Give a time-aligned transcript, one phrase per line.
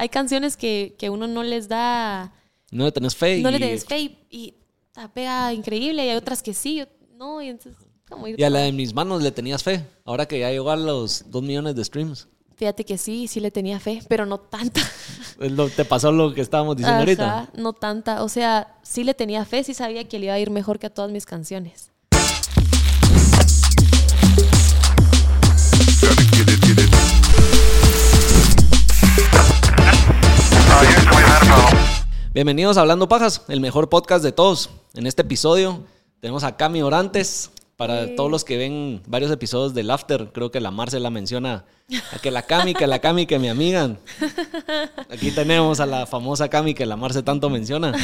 [0.00, 2.32] hay canciones que, que uno no les da,
[2.70, 3.40] No le tenés fe.
[3.42, 4.54] no le y- des fe y, y
[4.96, 6.82] la pega increíble y hay otras que sí,
[7.16, 9.84] no, y entonces como ir Y a la de mis manos le tenías fe.
[10.06, 12.28] Ahora que ya llegó a los dos millones de streams.
[12.56, 14.80] Fíjate que sí, sí le tenía fe, pero no tanta.
[15.76, 17.50] Te pasó lo que estábamos diciendo ahorita.
[17.56, 18.22] No tanta.
[18.24, 20.86] O sea, sí le tenía fe, sí sabía que le iba a ir mejor que
[20.86, 21.90] a todas mis canciones.
[32.40, 34.70] Bienvenidos a Hablando Pajas, el mejor podcast de todos.
[34.94, 35.84] En este episodio
[36.20, 37.50] tenemos a Cami Orantes.
[37.80, 38.14] Para Sí.
[38.14, 41.64] todos los que ven varios episodios del After, creo que la Marce la menciona
[42.12, 43.96] a que la Cami, que la Cami, que mi amiga.
[45.08, 47.94] Aquí tenemos a la famosa Cami que la Marce tanto menciona.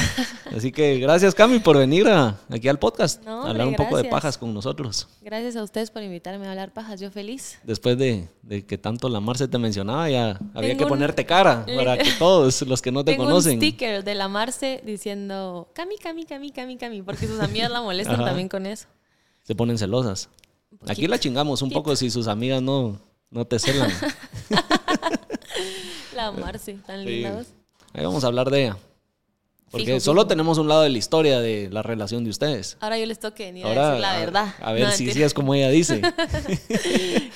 [0.57, 3.99] Así que gracias Cami por venir a- aquí al podcast, No, a hablar un poco
[3.99, 5.09] de pajas con nosotros.
[5.21, 7.59] Gracias a ustedes por invitarme a hablar pajas, yo feliz.
[7.65, 11.67] Después de, de que tanto la Marce te mencionaba, ya había que un- ponerte cara
[11.77, 13.53] para que todos los que no te Tengo conocen.
[13.55, 17.83] un sticker de la Marce diciendo Cami, Cami, Cami, Cami, Cami, porque sus amigas la
[17.83, 18.25] molestan Ajá.
[18.25, 18.87] también con eso.
[19.47, 20.29] Se ponen celosas.
[20.87, 22.99] Aquí la chingamos un poco si sus amigas no,
[23.31, 23.91] no te celan.
[26.15, 27.09] La Marce, tan Sí.
[27.09, 27.33] linda.
[27.37, 27.47] vos.
[27.93, 28.77] Ahí vamos a hablar de ella.
[29.71, 30.29] Porque Fijo, solo fijo.
[30.29, 32.77] tenemos un lado de la historia de la relación de ustedes.
[32.81, 34.55] Ahora yo les toque venir a Ahora, decir la a- verdad.
[34.63, 35.27] A, ver No, si mentira.
[35.27, 36.01] es como ella dice.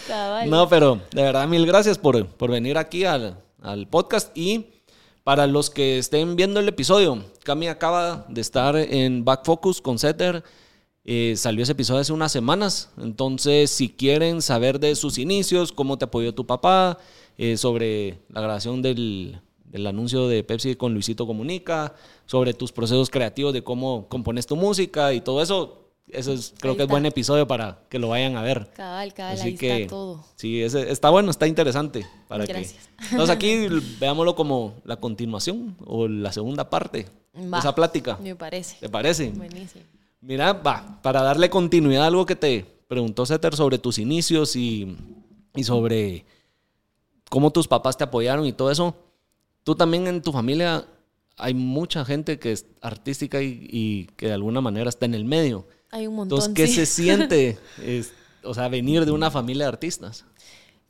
[0.47, 4.37] No, pero de verdad, mil gracias por, por venir aquí al, al podcast.
[4.37, 4.67] Y
[5.25, 9.99] para los que estén viendo el episodio, Cami acaba de estar en Back Focus con
[9.99, 10.43] Setter.
[11.05, 12.91] Eh, salió ese episodio hace unas semanas.
[12.99, 16.99] Entonces, si quieren saber de sus inicios, cómo te apoyó tu papá,
[17.39, 21.95] eh, sobre la grabación del, del anuncio de Pepsi con Luisito Comunica,
[22.27, 26.77] sobre tus procesos creativos de cómo compones tu música y todo eso, eso es, creo
[26.77, 28.71] que es buen episodio para que lo vayan a ver.
[28.75, 30.25] Cabal, cabal, Así ahí que está todo.
[30.37, 32.89] sí, ese- está bueno, está interesante para Gracias.
[32.99, 33.05] que.
[33.13, 33.69] Entonces aquí
[34.01, 38.19] veámoslo como la continuación o la segunda parte de esa plática.
[38.23, 38.77] Me parece.
[38.81, 39.31] ¿Te parece?
[39.31, 39.85] Buenísimo.
[40.21, 44.97] Mira, va, para darle continuidad a algo que te preguntó Seter sobre tus inicios y,
[45.55, 46.27] y sobre
[47.31, 48.97] cómo tus papás te apoyaron y todo eso.
[49.65, 50.87] Tú también en tu familia
[51.37, 55.25] hay mucha gente que es artística y, y que de alguna manera está en el
[55.25, 55.67] medio.
[55.91, 56.39] Hay un montón.
[56.39, 56.75] Entonces, ¿qué sí.
[56.75, 57.59] se siente?
[57.83, 58.13] Es-
[58.43, 60.25] o sea, venir de una familia de artistas.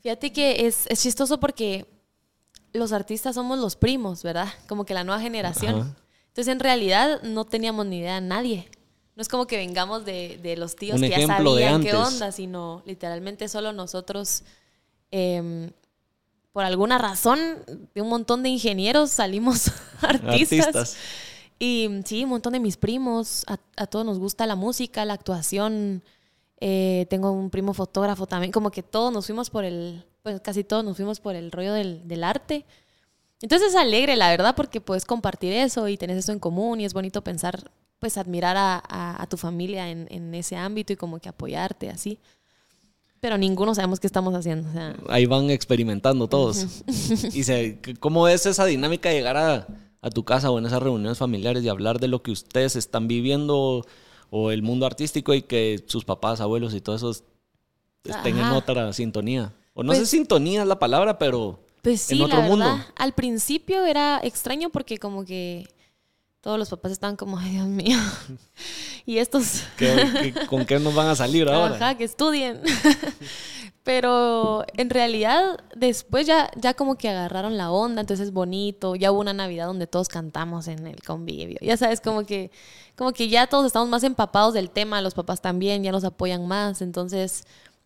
[0.03, 1.85] Fíjate que es, es chistoso porque
[2.73, 4.49] los artistas somos los primos, ¿verdad?
[4.69, 5.81] Como que la nueva generación.
[5.81, 5.97] Ajá.
[6.29, 8.69] Entonces, en realidad, no teníamos ni idea de nadie.
[9.21, 12.33] No es como que vengamos de, de los tíos Un que ya sabían qué onda,
[12.33, 14.45] sino literalmente solo nosotros,
[15.11, 15.71] em,
[16.53, 17.39] por alguna razón,
[17.95, 20.69] de un montón de ingenieros salimos artistas.
[20.69, 20.97] Artistas.
[21.59, 25.13] Y sí, un montón de mis primos, a, a todos nos gusta la música, la
[25.13, 26.03] actuación.
[26.59, 30.65] Eh, tengo un primo fotógrafo también, como que todos nos fuimos por el, pues casi
[30.65, 32.65] todos nos fuimos por el rollo del, del arte.
[33.43, 36.87] Entonces es alegre, la verdad, porque puedes compartir eso y tenés eso en común y
[36.87, 37.71] es bonito pensar,
[38.01, 41.91] pues admirar a, a- a tu familia en, en ese ámbito y como que apoyarte
[41.91, 42.19] así.
[43.21, 44.69] Pero ninguno sabemos qué estamos haciendo.
[44.71, 46.67] O sea, Ahí van experimentando todos.
[47.35, 49.67] y se, ¿Cómo es esa dinámica de llegar a,
[50.01, 53.07] a tu casa o en esas reuniones familiares y hablar de lo que ustedes están
[53.07, 53.87] viviendo
[54.31, 57.11] o el mundo artístico y que sus papás, abuelos y todo eso
[58.05, 58.57] estén en Ajá.
[58.57, 59.53] otra sintonía?
[59.75, 62.47] O no Pues- sé si sintonía es la palabra, pero Pues sí, en otro la
[62.49, 62.65] mundo.
[62.65, 65.69] verdad, al principio era extraño porque como que
[66.41, 67.99] todos los papás estaban como, ay Dios mío,
[69.07, 71.77] y estos, ¿qué- qué- ¿con qué nos van a salir ahora?
[71.77, 72.61] ajá, que estudien.
[73.83, 79.11] Pero en realidad después ya, ya como que agarraron la onda, entonces es bonito, ya
[79.11, 82.51] hubo una Navidad donde todos cantamos en el convivio, ya sabes, como que,
[82.95, 86.47] como que ya todos estamos más empapados del tema, los papás también, ya nos apoyan
[86.47, 87.45] más, entonces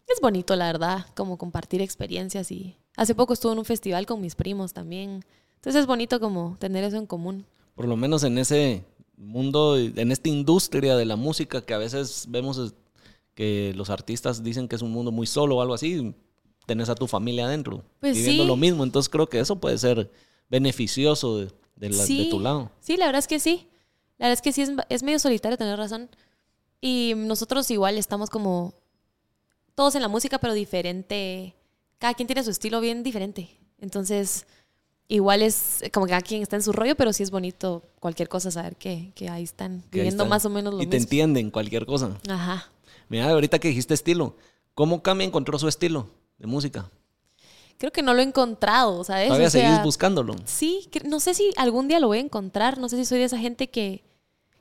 [0.09, 4.21] es bonito la verdad, como compartir experiencias y hace poco estuve en un festival con
[4.21, 5.25] mis primos también,
[5.57, 7.47] entonces es bonito como tener eso en común.
[7.75, 8.85] Por lo menos en ese
[9.17, 12.75] mundo, en esta industria de la música que a veces vemos
[13.35, 16.15] que los artistas dicen que es un mundo muy solo o algo así,
[16.67, 18.47] tenés a tu familia adentro Pues viviendo sí.
[18.49, 18.85] lo mismo.
[18.85, 20.11] Entonces creo que eso puede ser
[20.49, 22.71] beneficioso de, de la- de tu lado.
[22.81, 23.69] Sí, la verdad es que sí.
[24.19, 26.09] La verdad es que sí, es, es medio solitario tener razón.
[26.81, 28.73] Y nosotros igual estamos como
[29.75, 31.55] todos en la música, pero diferente.
[31.99, 33.51] Cada quien tiene su estilo bien diferente.
[33.81, 34.47] Entonces,
[35.09, 38.29] igual es como que cada quien está en su rollo, pero sí es bonito cualquier
[38.29, 40.29] cosa saber que, que ahí están Que ahí viviendo están.
[40.31, 41.05] más o menos lo Y te mismo.
[41.05, 42.19] entienden cualquier cosa.
[42.29, 42.71] Ajá.
[43.09, 44.37] Mira, ahorita que dijiste estilo,
[44.75, 46.09] ¿cómo Cami encontró su estilo
[46.39, 46.91] de música?
[47.77, 49.27] Creo que no lo he encontrado, ¿sabes?
[49.29, 50.37] Todavía O sea, seguís buscándolo.
[50.47, 53.25] Sí, no sé si algún día lo voy a encontrar, no sé si soy de
[53.25, 54.05] esa gente que,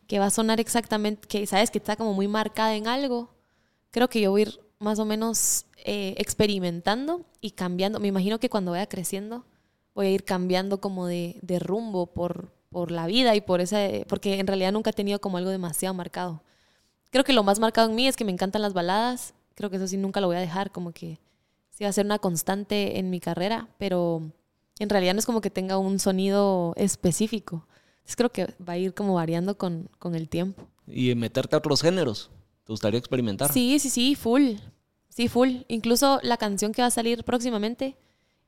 [0.07, 3.29] que va a sonar exactamente, que sabes que está como muy marcada en algo.
[3.91, 7.99] Creo que yo voy a ir más o menos eh, experimentando y cambiando.
[7.99, 9.45] Me imagino que cuando vaya creciendo
[9.93, 14.05] voy a ir cambiando como de, de rumbo por, por la vida y por ese,
[14.09, 16.41] porque en realidad nunca he tenido como algo demasiado marcado.
[17.11, 19.77] Creo que lo más marcado en mí es que me encantan las baladas, creo que
[19.77, 21.19] eso sí nunca lo voy a dejar, como que
[21.69, 24.21] sí va a ser una constante en mi carrera, pero
[24.79, 27.67] en realidad no es como que tenga un sonido específico.
[27.97, 30.67] Entonces creo que va a ir como variando con, con el tiempo.
[30.87, 32.31] Y meterte a otros géneros.
[32.65, 33.51] ¿Te gustaría experimentar?
[33.51, 34.55] Sí, sí, sí, full.
[35.09, 35.61] Sí, full.
[35.67, 37.95] Incluso la canción que va a salir próximamente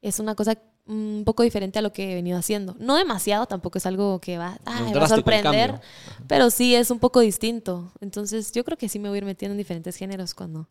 [0.02, 2.76] es una cosa un poco diferente a lo que he venido haciendo.
[2.80, 5.82] No demasiado, tampoco es algo que va, va a sorprender,
[6.28, 7.92] pero sí es un poco distinto.
[8.02, 10.70] Entonces yo creo que sí me voy a ir metiendo en diferentes géneros cuando...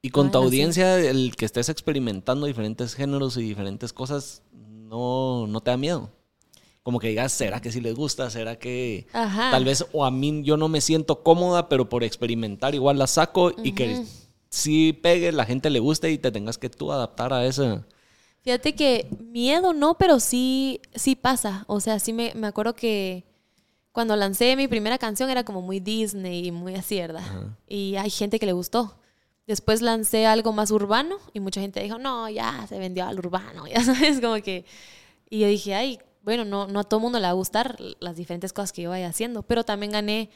[0.00, 5.60] Y con tu audiencia, el que estés experimentando diferentes géneros y diferentes cosas, no, no
[5.60, 6.12] te da miedo.
[6.84, 8.30] Como que digas, ¿será que sí les gusta?
[8.30, 9.50] ¿Será que Ajá.
[9.50, 13.08] tal vez o a mí yo no me siento cómoda, pero por experimentar igual la
[13.08, 14.04] saco y que
[14.50, 17.80] sí pegue, la gente le guste y te tengas que tú adaptar a ese...
[18.48, 21.64] Fíjate que miedo no, pero sí, sí pasa.
[21.66, 23.26] O sea, sí me, me acuerdo que
[23.92, 27.20] cuando lancé mi primera canción era como muy Disney y muy así, ¿verdad?
[27.66, 28.96] Y hay gente que le gustó.
[29.46, 33.66] Después lancé algo más urbano y mucha gente dijo, no, ya se vendió al urbano,
[33.68, 34.64] ya sabes, como que...
[35.28, 38.16] Y yo dije, ay, bueno, no, no a todo mundo le va a gustar las
[38.16, 40.30] diferentes cosas que yo vaya haciendo, pero también gané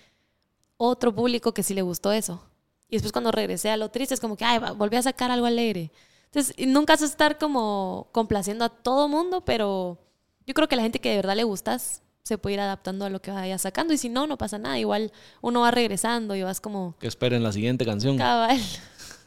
[0.76, 2.44] otro público que sí le gustó eso.
[2.90, 5.46] Y después cuando regresé a lo triste es como que, ay, volví a sacar algo
[5.46, 5.90] alegre.
[6.34, 9.98] Entonces, nunca vas a estar como complaciendo a todo mundo, pero
[10.46, 13.10] yo creo que la gente que de verdad le gustas se puede ir adaptando a
[13.10, 13.92] lo que vaya sacando.
[13.92, 14.78] Y si no, no pasa nada.
[14.78, 15.12] Igual
[15.42, 18.16] uno va regresando y vas como, Que esperen la siguiente canción.
[18.16, 18.58] cabal,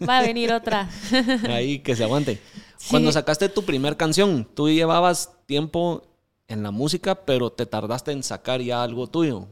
[0.07, 0.89] va a venir otra.
[1.49, 2.41] Ahí que se aguante.
[2.77, 2.87] Sí.
[2.89, 6.01] Cuando sacaste tu primer canción, tú llevabas tiempo
[6.47, 9.47] en la música, pero te tardaste en sacar ya algo tuyo.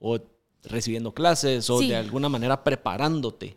[0.00, 0.18] O
[0.64, 1.88] recibiendo clases, o Sí.
[1.88, 3.56] de alguna manera preparándote.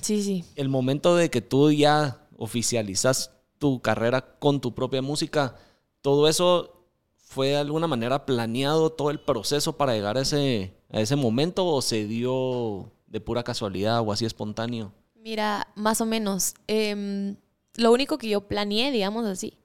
[0.00, 0.44] Sí, sí.
[0.56, 5.54] El momento de que tú ya oficializas tu carrera con tu propia música,
[6.00, 11.00] todo eso fue de alguna manera planeado, todo el proceso para llegar a ese, a
[11.00, 14.92] ese momento, o se dio de pura casualidad o así espontáneo.
[15.14, 16.54] Mira, más o menos.
[16.66, 17.36] em,
[17.76, 19.56] lo único que yo planeé, digamos así,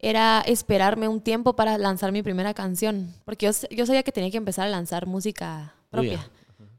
[0.00, 3.14] era esperarme un tiempo para lanzar mi primera canción.
[3.24, 6.28] Porque yo, yo sabía que tenía que empezar a lanzar música propia.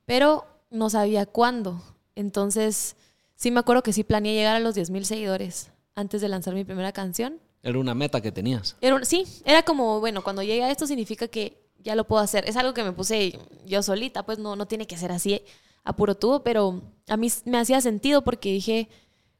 [0.05, 1.81] Pero no sabía cuándo.
[2.15, 2.97] Entonces,
[3.41, 6.63] sí me acuerdo que sí planeé llegar a los 10.000 seguidores antes de lanzar mi
[6.63, 7.39] primera canción.
[7.63, 8.75] Era una meta que tenías.
[8.81, 12.21] Era un- sí, era como, bueno, cuando llegue a esto significa que ya lo puedo
[12.21, 12.47] hacer.
[12.47, 15.41] Es algo que me puse yo solita, pues no, no tiene que ser así
[15.83, 18.87] a puro tubo, pero a mí me hacía sentido porque dije,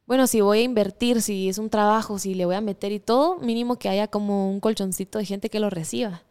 [0.07, 3.00] bueno, si voy a invertir, si es un trabajo, si le voy a meter y
[3.00, 6.24] todo, mínimo que haya como un colchoncito de gente que lo reciba.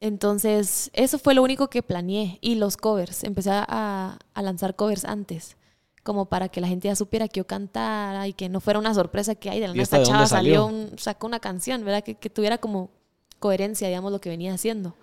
[0.00, 2.38] Entonces, eso fue lo único que planeé.
[2.40, 5.56] Y los covers, empecé a, a lanzar covers antes,
[6.06, 8.94] como para que la gente ya supiera que yo cantara y que no fuera una
[8.94, 10.64] sorpresa que, ay, de la ¿Y nada esta chava salió?
[10.66, 12.02] un- sacó una canción, ¿verdad?
[12.02, 12.88] Que, que tuviera como
[13.40, 14.94] coherencia, digamos, lo que venía haciendo.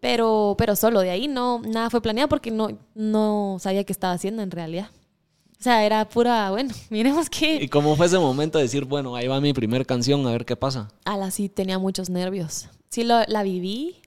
[0.00, 4.12] Pero, pero solo de ahí no, nada fue planeado porque no, no sabía qué estaba
[4.12, 4.88] haciendo en realidad.
[5.58, 7.70] O sea, era pura, bueno, miremos ¿Y que...
[7.70, 10.56] cómo fue ese momento de decir, bueno, ahí va mi primer canción, a ver qué
[10.56, 10.88] pasa?
[11.04, 12.68] A la sí tenía muchos nervios.
[12.90, 14.02] Sí lo- la viví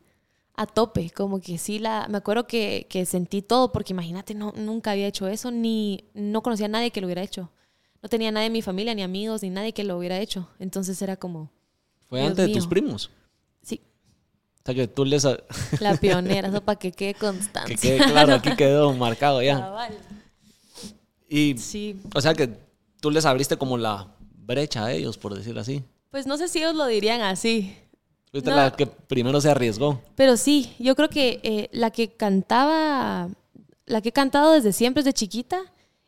[0.58, 2.08] a tope, como que sí la...
[2.10, 6.42] Me acuerdo que, que sentí todo porque imagínate, no, nunca había hecho eso, ni no
[6.44, 7.50] conocía a nadie que lo hubiera hecho.
[8.02, 10.50] No tenía nadie en mi familia, ni amigos, ni nadie que lo hubiera hecho.
[10.60, 11.52] Entonces era como,
[12.10, 13.10] Fue Dios antes de tus primos.
[13.62, 13.82] sí,
[14.62, 15.26] O sea, que tú les...
[15.26, 15.38] a-
[15.80, 17.76] la pionera, eso para que quede constancia.
[17.76, 19.90] que quede claro, aquí quedó marcado ya.
[21.30, 22.50] Y, Sí, o sea, que
[23.02, 25.84] tú les abriste como la brecha a ellos, por decirlo así.
[26.10, 27.76] pues no sé si ellos lo dirían así,
[28.34, 28.56] No.
[28.56, 30.02] la que primero se arriesgó.
[30.16, 33.30] pero sí, yo creo que eh, la que cantaba,
[33.86, 35.62] la que he cantado desde siempre, desde chiquita,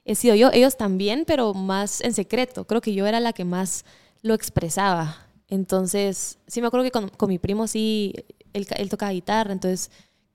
[0.05, 2.65] he sido yo, ellos también, pero más en secreto.
[2.65, 3.85] Creo que yo era la que más
[4.21, 5.27] lo expresaba.
[5.47, 8.13] Entonces, sí me acuerdo que con, con mi primo sí,
[8.53, 9.89] él, él tocaba guitarra, entonces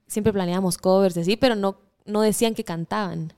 [0.07, 3.33] siempre planeábamos covers y así, pero no, no decían que cantaban.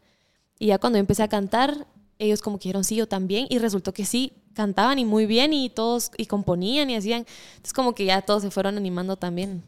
[0.58, 1.86] Y ya cuando yo empecé a cantar,
[2.18, 5.52] ellos como que dijeron sí, yo también, y resultó que sí, cantaban y muy bien,
[5.52, 7.26] y todos, y componían y hacían.
[7.50, 9.62] Entonces como que ya todos se fueron animando también.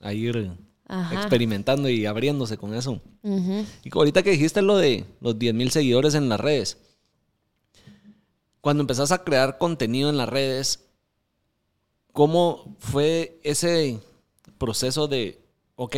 [0.00, 0.50] A ir
[0.88, 1.14] Ajá.
[1.14, 3.00] experimentando y abriéndose con eso.
[3.22, 3.64] Ujú.
[3.84, 6.78] Y ahorita que dijiste lo de los 10 mil seguidores en las redes,
[8.60, 10.84] cuando empezás a crear contenido en las redes,
[12.12, 14.00] ¿cómo fue ese
[14.56, 15.38] proceso de,
[15.76, 15.96] ok,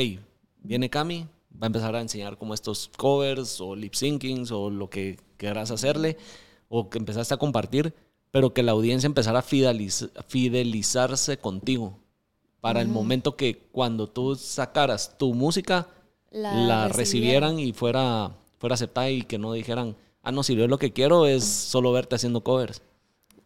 [0.62, 4.90] viene Cami, va a empezar a enseñar como estos covers o lip syncings o lo
[4.90, 6.16] que querrás hacerle,
[6.68, 7.94] o que empezaste a compartir,
[8.34, 11.98] pero que la audiencia empezara a fideliz- fidelizarse contigo?
[12.60, 15.86] Para el momento que cuando tú sacaras tu música,
[16.32, 20.78] la, recibieran y fuera, fuera aceptada y que no dijeran, ah, no, si yo lo
[20.78, 22.82] que quiero es solo verte haciendo covers.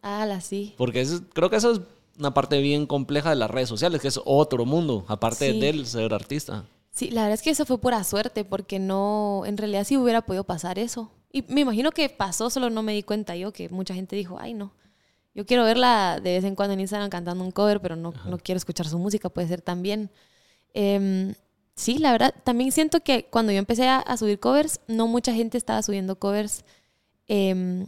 [0.00, 0.73] Ah, la sí.
[0.78, 1.80] Porque eso- creo que eso es
[2.18, 5.61] una parte bien compleja de las redes sociales, que es otro mundo, aparte Sí.
[5.61, 6.64] del ser artista.
[6.92, 10.23] Sí, la verdad es que eso fue pura suerte, porque no, en realidad sí hubiera
[10.23, 11.11] podido pasar eso.
[11.30, 14.38] Y me imagino que pasó, solo no me di cuenta yo, que mucha gente dijo,
[14.40, 14.73] ay no,
[15.35, 18.38] yo quiero verla de vez en cuando en Instagram cantando un cover, pero no, no
[18.38, 20.11] quiero escuchar su música, puede ser también.
[20.75, 21.35] Em,
[21.75, 25.32] sí, la verdad, también siento que cuando yo empecé a, a subir covers, no mucha
[25.32, 26.64] gente estaba subiendo covers
[27.28, 27.87] em,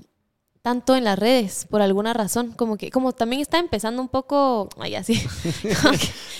[0.63, 4.69] tanto en las redes, por alguna razón, como que, como también está empezando un poco,
[4.79, 5.15] ay, así,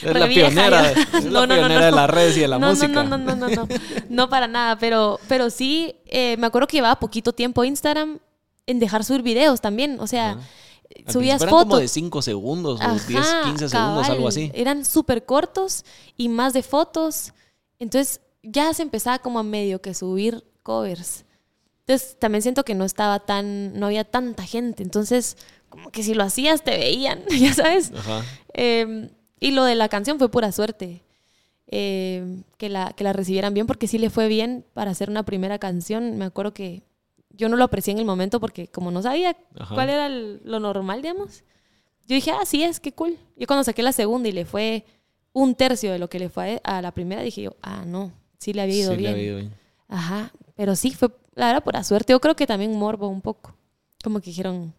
[0.03, 2.89] Es la pionera, es la pionera de las redes y de la no, música.
[2.89, 3.69] No, no, no, no, no, no,
[4.09, 8.19] no para nada, pero, pero sí, eh, me acuerdo que llevaba poquito tiempo Instagram
[8.67, 10.33] en dejar subir videos también, o sea.
[10.33, 11.81] Al subías eran como fotos.
[11.81, 14.51] de 5 segundos o Ajá, 10, 15 segundos, cabal, algo así.
[14.55, 15.85] Eran súper cortos
[16.17, 17.33] y más de fotos,
[17.79, 21.25] entonces ya se empezaba como a medio que subir covers.
[21.91, 25.37] Entonces también siento que no estaba tan, no había tanta gente, entonces
[25.69, 27.91] como que si lo hacías te veían, ya sabes.
[27.93, 28.23] Ajá.
[28.55, 31.03] Eh, y lo de la canción fue pura suerte.
[31.67, 35.25] eh, que, la, que la recibieran bien, porque sí le fue bien para hacer una
[35.25, 36.17] primera canción.
[36.19, 36.83] Me acuerdo que
[37.31, 39.75] yo no lo aprecié en el momento porque como no sabía Ajá.
[39.75, 41.43] cuál era el- lo normal, digamos,
[42.07, 43.17] yo dije, ah, sí es, qué cool.
[43.37, 44.85] Yo cuando saqué la segunda y le fue
[45.33, 48.53] un tercio de lo que le fue a, la primera, dije yo, ah, no, sí
[48.53, 49.13] le había ido Sí, le bien.
[49.13, 49.55] había ido bien.
[49.89, 51.09] Ajá, pero sí, fue
[51.41, 52.13] la verdad pura suerte.
[52.13, 53.55] Yo creo que también morbo un poco.
[54.05, 54.73] Como que dijeron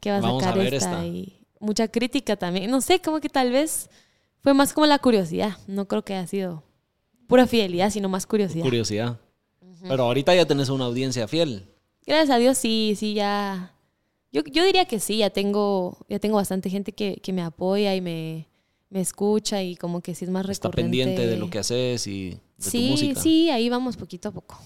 [0.00, 1.06] que va a Vamos a sacar ver esta, esta.
[1.06, 2.70] y mucha crítica también.
[2.70, 3.88] No sé, como que tal vez
[4.40, 5.56] fue más como la curiosidad.
[5.66, 6.62] No creo que haya sido
[7.26, 8.64] pura fidelidad, sino más curiosidad.
[8.64, 9.18] Curiosidad.
[9.86, 11.66] Pero ahorita ya tenés una audiencia fiel.
[12.06, 13.72] Gracias a Dios sí, sí ya.
[14.32, 17.94] Yo, yo diría que sí, ya tengo, ya tengo bastante gente que, que me apoya
[17.94, 18.48] y me,
[18.90, 20.82] me escucha y como que sí es más Está recurrente.
[20.82, 23.20] pendiente de lo que haces y de tu Sí, música.
[23.20, 24.58] sí, ahí vamos poquito a poco.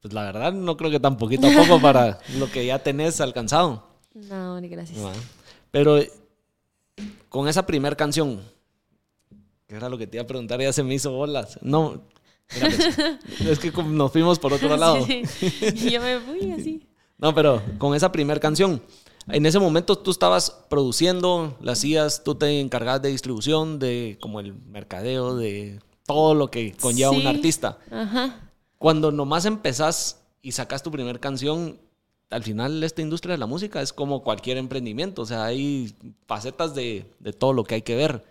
[0.00, 3.20] Pues la verdad no creo que tan poquito a poco para lo que ya tenés
[3.20, 3.86] alcanzado.
[4.14, 4.98] No, ni gracias.
[5.70, 6.00] Pero
[7.28, 8.40] con esa primer canción,
[9.66, 11.58] que era lo que te iba a preguntar, ya se me hizo bolas.
[11.62, 12.00] No,
[12.54, 15.04] mira, pues, es que nos fuimos por otro lado.
[15.06, 15.22] Sí,
[15.74, 16.86] y yo me fui así.
[17.18, 18.82] No, pero con esa primer canción,
[19.28, 24.40] en ese momento tú estabas produciendo, la hacías, tú te encargabas de distribución, de como
[24.40, 27.26] el mercadeo, de todo lo que conlleva un Sí.
[27.26, 27.78] artista.
[27.90, 28.49] Ajá.
[28.80, 31.78] Cuando nomás empezás y sacas tu primer canción,
[32.30, 35.94] al final esta industria de la música es como cualquier emprendimiento, o sea, hay
[36.26, 38.24] facetas de, de todo lo que hay que ver.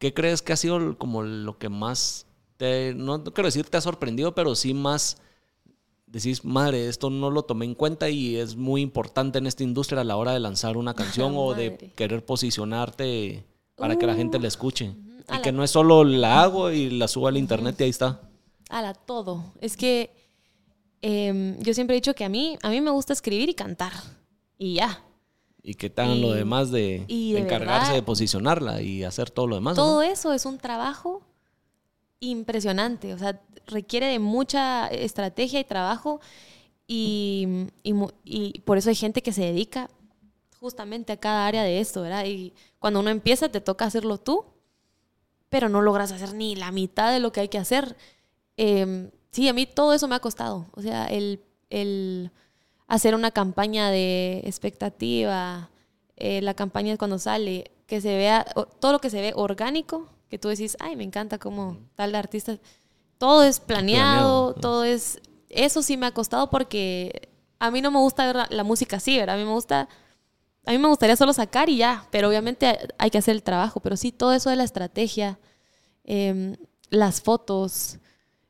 [0.00, 2.26] ¿Qué crees que ha sido como lo que más
[2.56, 5.18] te, no quiero decir te ha sorprendido, pero sí más
[6.08, 10.00] decís, madre, esto no lo tomé en cuenta y es muy importante en esta industria
[10.00, 13.44] a la hora de lanzar una canción o de querer posicionarte
[13.76, 14.96] para que la gente la escuche?
[15.28, 17.84] A Y la- que no es solo la hago y la subo al internet y
[17.84, 18.20] ahí está.
[18.68, 19.44] A la todo.
[19.60, 20.10] Es que
[21.02, 23.92] em, yo siempre he dicho que a mí, a mí me gusta escribir y cantar.
[24.58, 25.02] Y ya.
[25.62, 28.82] Y que te hagan lo Y- demás de, y de de encargarse verdad- de posicionarla
[28.82, 29.76] y hacer todo lo demás.
[29.76, 29.82] ¿no?
[29.84, 31.22] Todo eso es un trabajo
[32.20, 33.14] impresionante.
[33.14, 36.20] O sea, requiere de mucha estrategia y trabajo.
[36.86, 37.92] Y, y
[38.24, 39.90] y por eso hay gente que se dedica
[40.60, 42.24] justamente a cada área de esto, ¿verdad?
[42.26, 44.44] Y cuando uno empieza, te toca hacerlo tú,
[45.48, 47.96] pero no logras hacer ni la mitad de lo que hay que hacer.
[48.56, 50.66] Eh, sí, a mí todo eso me ha costado.
[50.72, 52.30] O sea, el, el
[52.88, 55.70] hacer una campaña de expectativa,
[56.16, 58.44] eh, la campaña es cuando sale, que se vea,
[58.80, 62.58] todo lo que se ve orgánico, que tú decís, ay, me encanta cómo tal artista,
[63.18, 67.98] todo es planeado, todo es, eso sí me ha costado porque a mí no me
[67.98, 69.36] gusta ver la, la música así, ¿verdad?
[69.36, 69.88] A mí me gusta,
[70.66, 73.42] a mí me gustaría solo sacar y ya, pero obviamente hay- hay que hacer el
[73.42, 75.38] trabajo, pero sí, todo eso de la estrategia,
[76.04, 76.56] em,
[76.90, 77.98] las fotos,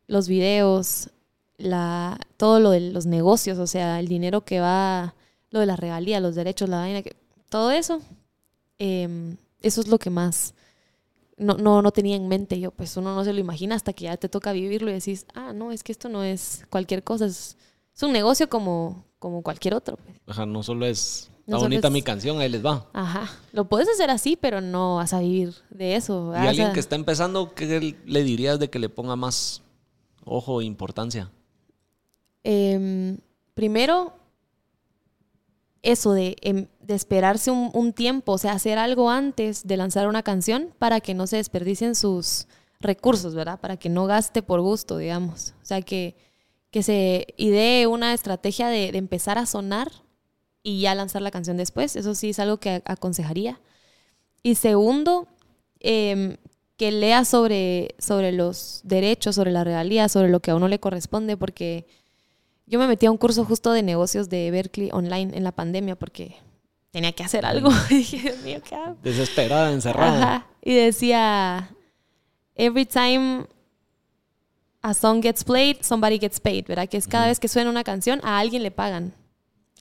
[0.07, 1.11] los videos,
[1.59, 5.15] la, todo lo de los negocios, o sea, el dinero que va,
[5.51, 7.17] lo de la regalía, los derechos, la vaina, que,
[7.49, 8.01] todo eso,
[8.79, 10.55] em, eso es lo que más
[11.37, 14.05] no, no, no tenía en mente yo, pues uno no se lo imagina hasta que
[14.05, 17.27] ya te toca vivirlo y decís, ah, no, es que esto no es cualquier cosa,
[17.27, 17.57] es,
[17.95, 19.97] es un negocio como, como cualquier otro.
[19.97, 20.17] pues.
[20.27, 22.87] Ajá, no solo es está solo bonita es- mi canción, ahí les va.
[22.93, 26.33] Ajá, lo puedes hacer así, pero no vas a vivir de eso.
[26.35, 29.63] Y alguien que está empezando, ¿qué le dirías de que le ponga más
[30.27, 31.31] ojo importancia?
[32.45, 33.19] Em,
[33.55, 34.13] primero,
[35.83, 40.75] eso de, em, esperarse un, tiempo, o sea, hacer algo antes de lanzar una canción
[40.79, 42.47] para que no se desperdicien sus
[42.81, 43.61] recursos, ¿verdad?
[43.61, 45.55] Para que no gaste por gusto, digamos.
[45.63, 46.17] O sea, que,
[46.71, 49.91] que se idee una estrategia de, empezar a sonar
[50.63, 51.97] y ya lanzar la canción después.
[51.97, 53.61] Eso sí es algo que aconsejaría.
[54.43, 55.29] Y segundo,
[55.81, 56.37] em,
[56.77, 60.79] que lea sobre, sobre los derechos, sobre la realidad, sobre lo que a uno le
[60.79, 61.87] corresponde, porque
[62.67, 65.97] yo me metí a un curso justo de negocios de Berkeley online en la pandemia
[65.97, 66.37] porque
[66.91, 67.71] tenía que hacer algo.
[67.91, 68.97] y dije, Dios mío, ¿qué hago?
[69.03, 70.19] Desesperada, encerrada.
[70.19, 70.47] Ajá.
[70.63, 71.71] Y decía,
[72.55, 73.47] every time
[74.83, 76.89] a song gets played, somebody gets paid, ¿verdad?
[76.89, 79.15] Que es cada vez que suena una canción, a alguien le pagan.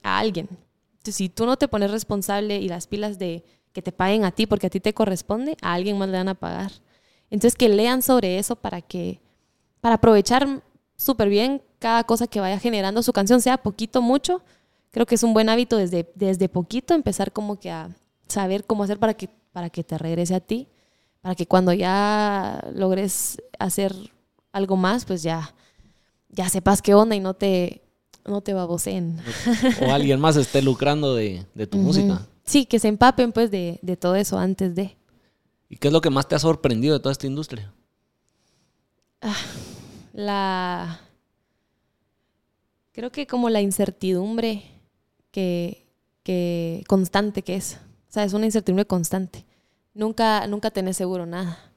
[0.04, 0.48] A alguien.
[0.94, 3.44] Entonces, si tú no te pones responsable y las pilas de
[3.76, 6.30] que te paguen a ti porque a ti te corresponde, a alguien más le van
[6.30, 6.72] a pagar.
[7.30, 9.20] Entonces, que lean sobre eso para que,
[9.82, 10.64] para aprovechar
[10.96, 14.42] súper bien cada cosa que vaya generando su canción, sea poquito, mucho.
[14.92, 17.90] Creo que es un buen hábito desde, desde poquito empezar como que a
[18.30, 20.70] saber cómo hacer para que, para que te regrese a ti,
[21.20, 23.94] para que cuando ya logres hacer
[24.54, 25.54] algo más, pues ya,
[26.30, 27.82] ya sepas qué onda y no te,
[28.26, 29.20] no te baboseen.
[29.86, 32.26] O alguien más esté lucrando de, de tu música.
[32.46, 34.96] Sí, que se empapen pues de, de todo eso antes de.
[35.70, 37.74] ¿Y qué es lo que más te ha sorprendido de toda esta industria?
[40.14, 41.02] La.
[42.92, 44.64] Creo que como la incertidumbre
[45.32, 45.86] que,
[46.24, 47.80] que constante que es.
[48.10, 49.46] O sea, es una incertidumbre constante.
[49.94, 51.72] Nunca, nunca tenés seguro nada.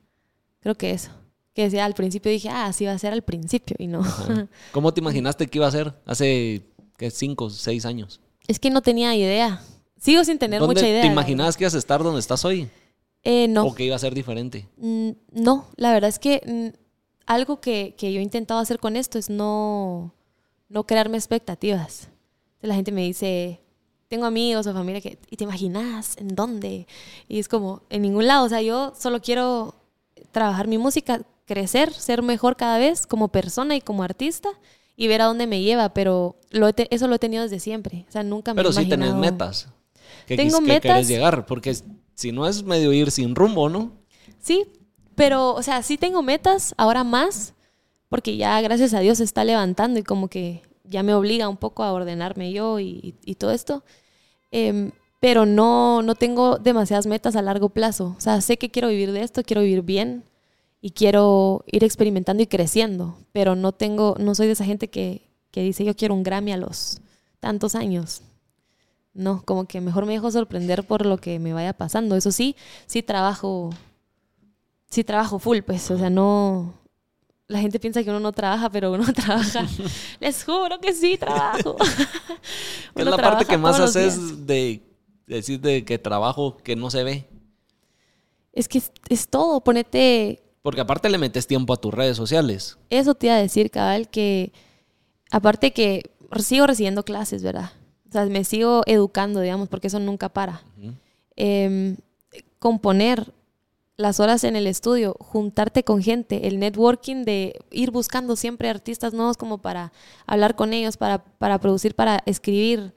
[0.61, 1.11] Creo que eso.
[1.55, 4.01] Que decía al principio dije, ah, así va a ser al principio y no.
[4.01, 4.47] Ajá.
[4.73, 6.63] ¿Cómo te imaginaste que iba a ser hace
[6.97, 8.21] ¿qué, cinco, seis años?
[8.47, 9.61] Es que no tenía idea.
[9.99, 11.03] Sigo sin tener ¿Dónde mucha idea.
[11.03, 12.69] ¿Te imaginabas que ibas a estar donde estás hoy?
[13.25, 13.65] Eh, no.
[13.65, 14.69] ¿O que iba a ser diferente?
[14.77, 16.77] Mm, No, la verdad es que mm,
[17.27, 20.15] algo que, que yo he intentado hacer con esto es no,
[20.69, 22.05] no crearme expectativas.
[22.55, 23.61] Entonces, la gente me dice,
[24.09, 26.87] tengo amigos o familia que, ¿y te imaginas en dónde?
[27.29, 28.45] Y es como, en ningún lado.
[28.45, 29.75] O sea, yo solo quiero
[30.33, 34.49] trabajar mi música, crecer, ser mejor cada vez como persona y como artista
[34.97, 37.61] y ver a dónde me lleva, pero lo he te- eso lo he tenido desde
[37.61, 38.05] siempre.
[38.09, 39.69] O sea, nunca me Pero he sí tenés imaginado- metas.
[40.27, 40.93] Tengo metas.
[40.93, 41.47] querés llegar.
[41.47, 41.77] Porque
[42.15, 43.93] si no es medio ir sin rumbo, ¿no?
[44.41, 44.67] Sí,
[45.15, 47.55] pero, o sea, sí tengo metas, ahora más,
[48.09, 51.57] porque ya gracias a Dios se está levantando y como que ya me obliga un
[51.57, 53.85] poco a ordenarme yo y, y todo esto.
[54.51, 58.15] Em, pero no, no tengo demasiadas metas a largo plazo.
[58.17, 60.25] O sea, sé que quiero vivir de esto, quiero vivir bien
[60.81, 65.29] y quiero ir experimentando y creciendo, pero no tengo, no soy de esa gente que,
[65.51, 67.01] que dice yo quiero un Grammy a los
[67.41, 68.23] tantos años.
[69.19, 72.15] No, como que mejor me dejo sorprender por lo que me vaya pasando.
[72.15, 72.55] Eso sí,
[72.87, 73.71] sí trabajo,
[74.89, 76.73] sí trabajo full, pues, o sea, no...
[77.49, 79.67] La gente piensa que uno no trabaja, pero uno trabaja.
[80.21, 81.75] Les juro que sí trabajo.
[82.95, 84.83] ¿Qué es la parte que más haces de
[85.27, 87.29] decir de que trabajo que no se ve?
[88.53, 92.79] Es que es, es todo, ponete Porque aparte le metes tiempo a tus redes sociales.
[92.89, 94.53] Eso te iba a decir, cabal, que
[95.33, 97.73] aparte que sigo recibiendo clases, ¿verdad?
[98.09, 100.63] O sea, me sigo educando, digamos, porque eso nunca para.
[101.37, 101.97] Em,
[102.59, 103.33] componer
[103.97, 109.13] las horas en el estudio, juntarte con gente, el networking de ir buscando siempre artistas
[109.13, 109.93] nuevos como para
[110.27, 112.95] hablar con ellos, para, para producir, para escribir.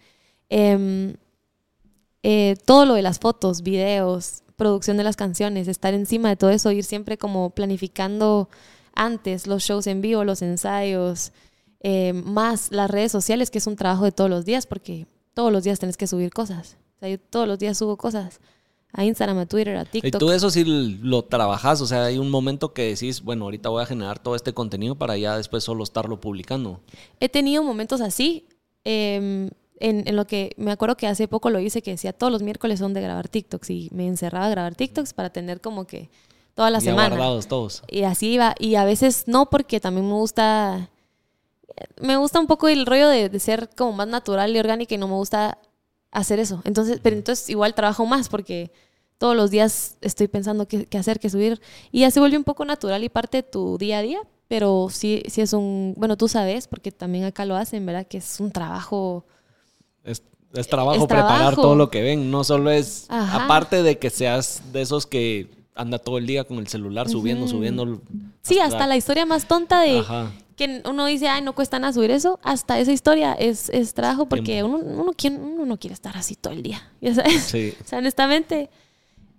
[0.50, 1.15] Em,
[2.24, 6.52] eh, todo lo de las fotos, videos, producción de las canciones, estar encima de todo
[6.52, 8.47] eso, ir siempre como planificando
[8.93, 11.32] antes los shows en vivo, los ensayos,
[11.82, 15.52] eh, más las redes sociales, que es un trabajo de todos los días, porque todos
[15.52, 16.78] los días tenés que subir cosas.
[16.98, 18.39] O sea, yo todos los días subo cosas
[18.94, 20.20] a Instagram, a Twitter, a Y TikTok.
[20.20, 23.82] tú eso sí lo trabajas, o sea, hay un momento que decís, bueno, ahorita voy
[23.82, 26.82] a generar todo este contenido para ya después solo estarlo publicando.
[27.20, 28.48] He tenido momentos así,
[28.84, 32.32] eh, en, en lo que me acuerdo que hace poco lo hice, que decía todos
[32.32, 35.88] los miércoles son de grabar TikToks y me encerraba a grabar TikToks para tener como
[35.88, 36.10] que
[36.54, 37.15] toda la ya semana.
[37.15, 37.82] guardados todos.
[37.89, 38.54] Y así iba.
[38.60, 40.89] Y a veces no, porque también me gusta.
[42.02, 44.98] Me gusta un poco el rollo de, de ser como más natural y orgánica y
[44.98, 45.58] no me gusta
[46.12, 46.62] hacer eso.
[46.66, 48.72] Entonces, pero entonces igual trabajo más porque
[49.18, 51.62] todos los días estoy pensando qué, qué hacer, qué subir.
[51.92, 54.20] Y ya se vuelve un poco natural y parte de tu día a día.
[54.48, 55.94] Pero sí, sí es un.
[55.96, 58.06] Bueno, tú sabes, porque también acá lo hacen, ¿verdad?
[58.06, 59.24] Que es un trabajo.
[60.04, 60.22] Es,
[60.54, 61.62] es trabajo Es preparar trabajo.
[61.62, 63.46] todo lo que ven, no solo es, Ajá.
[63.46, 67.48] aparte de que seas de esos que anda todo el día con el celular subiendo,
[67.48, 68.02] subiendo.
[68.42, 70.00] Sí, hasta la historia más tonta de.
[70.00, 70.32] Ajá.
[70.56, 74.28] Que uno dice, ay, no cuesta nada subir eso, hasta esa historia es, es trabajo
[74.28, 77.44] porque uno, uno, quiere, uno no quiere estar así todo el día, ya sabes.
[77.44, 77.74] Sí.
[77.84, 78.70] O sea, honestamente,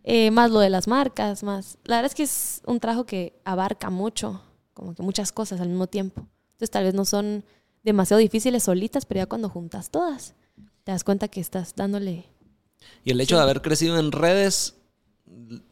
[0.04, 1.78] eh, más lo de las marcas, más...
[1.84, 4.42] La verdad es que es un trabajo que abarca mucho,
[4.74, 6.26] como que muchas cosas al mismo tiempo.
[6.52, 7.44] Entonces tal vez no son
[7.82, 10.34] demasiado difíciles solitas, pero ya cuando juntas todas,
[10.84, 12.26] te das cuenta que estás dándole...
[13.04, 14.76] Y el hecho de haber crecido en redes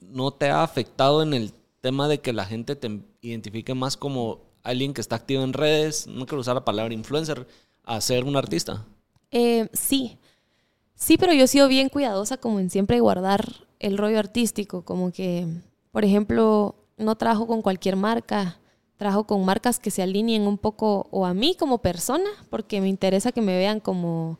[0.00, 4.49] no te ha afectado en el tema de que la gente te identifique más como
[4.62, 7.46] alguien que está activo en redes, no quiero usar la palabra influencer,
[7.85, 8.85] a ser un artista.
[9.31, 10.18] Eh, sí,
[10.94, 15.12] sí, pero yo he sido bien cuidadosa como en siempre guardar el rollo artístico, como
[15.12, 15.46] que,
[15.92, 18.59] por ejemplo, no trabajo con cualquier marca,
[18.96, 22.88] trabajo con marcas que se alineen un poco o a mí como persona, porque me
[22.88, 24.38] interesa que me vean como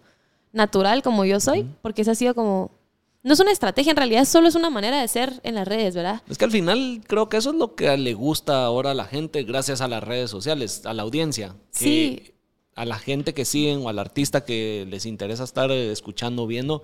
[0.53, 2.71] natural como yo soy, porque esa ha sido como
[3.23, 5.95] no es una estrategia, en realidad solo es una manera de ser en las redes,
[5.95, 6.23] ¿verdad?
[6.29, 9.05] Es que al final creo que eso es lo que le gusta ahora a la
[9.05, 11.55] gente gracias a las redes sociales, a la audiencia.
[11.71, 12.33] Sí.
[12.77, 16.83] a la gente que siguen o al artista que les interesa estar eh, escuchando, viendo,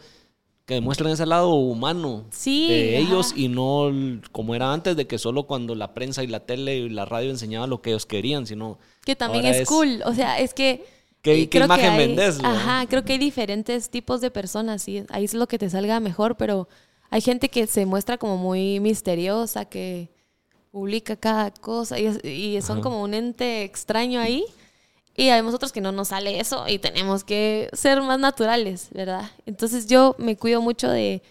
[0.67, 3.07] que demuestren ese lado humano Sí, de ajá.
[3.09, 3.91] ellos y no
[4.33, 7.31] como era antes de que solo cuando la prensa y la tele y la radio
[7.31, 10.03] enseñaban lo que ellos querían, sino Que también ahora es, cool.
[10.05, 10.85] O sea, es que.
[11.35, 12.49] ¿Qué- qué imagen hay- no?
[12.49, 15.99] Ajá, creo que hay diferentes tipos de personas y ahí es lo que te salga
[16.01, 16.69] mejor, pero
[17.11, 20.09] hay gente que se muestra como muy misteriosa, que
[20.71, 22.83] publica cada cosa y, son Ajá.
[22.83, 24.45] como un ente extraño ahí.
[25.19, 29.31] Y hay otros que no nos sale eso y tenemos que ser más naturales, ¿verdad?
[29.47, 31.23] Entonces yo me cuido mucho de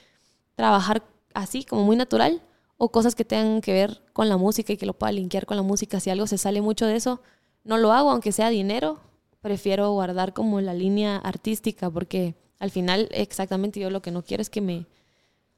[0.55, 1.03] trabajar
[1.35, 2.41] así, como muy natural,
[2.77, 5.55] o cosas que tengan que ver con la música y que lo pueda linkear con
[5.57, 5.99] la música.
[5.99, 7.21] Si algo se sale mucho de eso,
[7.63, 8.99] no lo hago, aunque sea dinero.
[9.45, 14.41] Prefiero guardar como la línea artística, porque al final, exactamente yo lo que no quiero
[14.41, 14.87] es que me,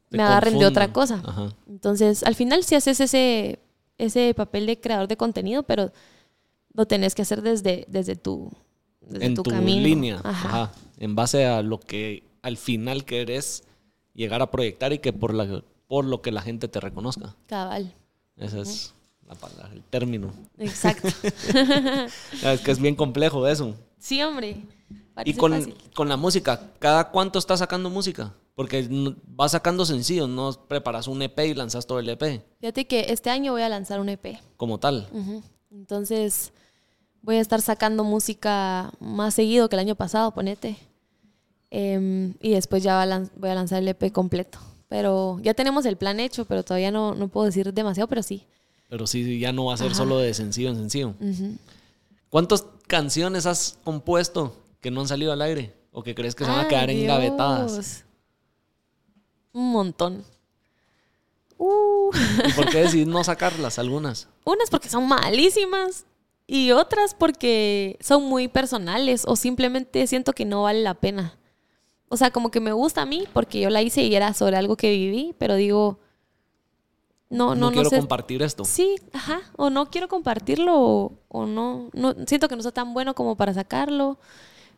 [0.10, 1.24] me agarren de otra cosa.
[1.26, 1.56] Ajá.
[1.70, 3.60] Entonces, al final sí haces ese,
[3.98, 5.94] ese papel de creador de contenido, pero
[6.74, 8.52] lo tenés que hacer desde, desde tu,
[9.00, 9.82] desde En tu, tu, camino.
[9.82, 10.50] línea, Ajá.
[10.50, 13.64] ajá, en base a lo que al final querés
[14.14, 17.38] llegar a proyectar y que por, la, por lo que la gente te reconozca.
[17.46, 17.94] Cabal.
[18.36, 18.94] Ese es
[19.28, 20.34] la palabra, el término.
[20.58, 21.08] Exacto.
[22.44, 23.76] Es que es bien complejo eso.
[24.00, 24.64] sí, hombre.
[25.26, 25.76] Y con, fácil.
[25.96, 28.34] con la música, ¿cada cuánto estás sacando música?
[28.54, 28.88] Porque
[29.28, 33.30] vas sacando sencillos, no preparas un EP y lanzas todo el EP Fíjate que este
[33.30, 34.40] año voy a lanzar un EP.
[34.58, 35.08] como tal.
[35.72, 36.54] Entonces
[37.22, 40.78] voy a estar sacando música más seguido que el año pasado, ponete.
[41.70, 43.04] Em, y después ya
[43.36, 44.60] voy a lanzar el EP completo.
[44.88, 48.46] Pero ya tenemos el plan hecho, pero todavía no, no puedo decir demasiado, pero sí.
[48.90, 49.96] Pero sí, ya no va a ser Ajá.
[49.96, 51.14] solo de sencillo en sencillo.
[52.30, 55.74] ¿Cuántas canciones has compuesto que no han salido al aire?
[55.92, 57.74] ¿O que crees que se van a quedar engavetadas?
[57.74, 58.04] Dios.
[59.54, 60.24] Un montón.
[61.58, 62.12] Uh.
[62.48, 64.28] ¿Y por qué decidís no sacarlas algunas?
[64.46, 66.06] Unas porque son malísimas
[66.46, 71.38] y otras porque son muy personales o simplemente siento que no vale la pena.
[72.10, 74.56] O sea, como que me gusta a mí porque yo la hice y era sobre
[74.56, 76.00] algo que viví, pero digo,
[77.30, 77.98] no, No, no, no, quiero sé.
[77.98, 78.64] compartir esto.
[78.66, 82.94] Sí, ajá, o no quiero compartirlo o, o no, no, siento que no está tan
[82.94, 84.18] bueno como para sacarlo,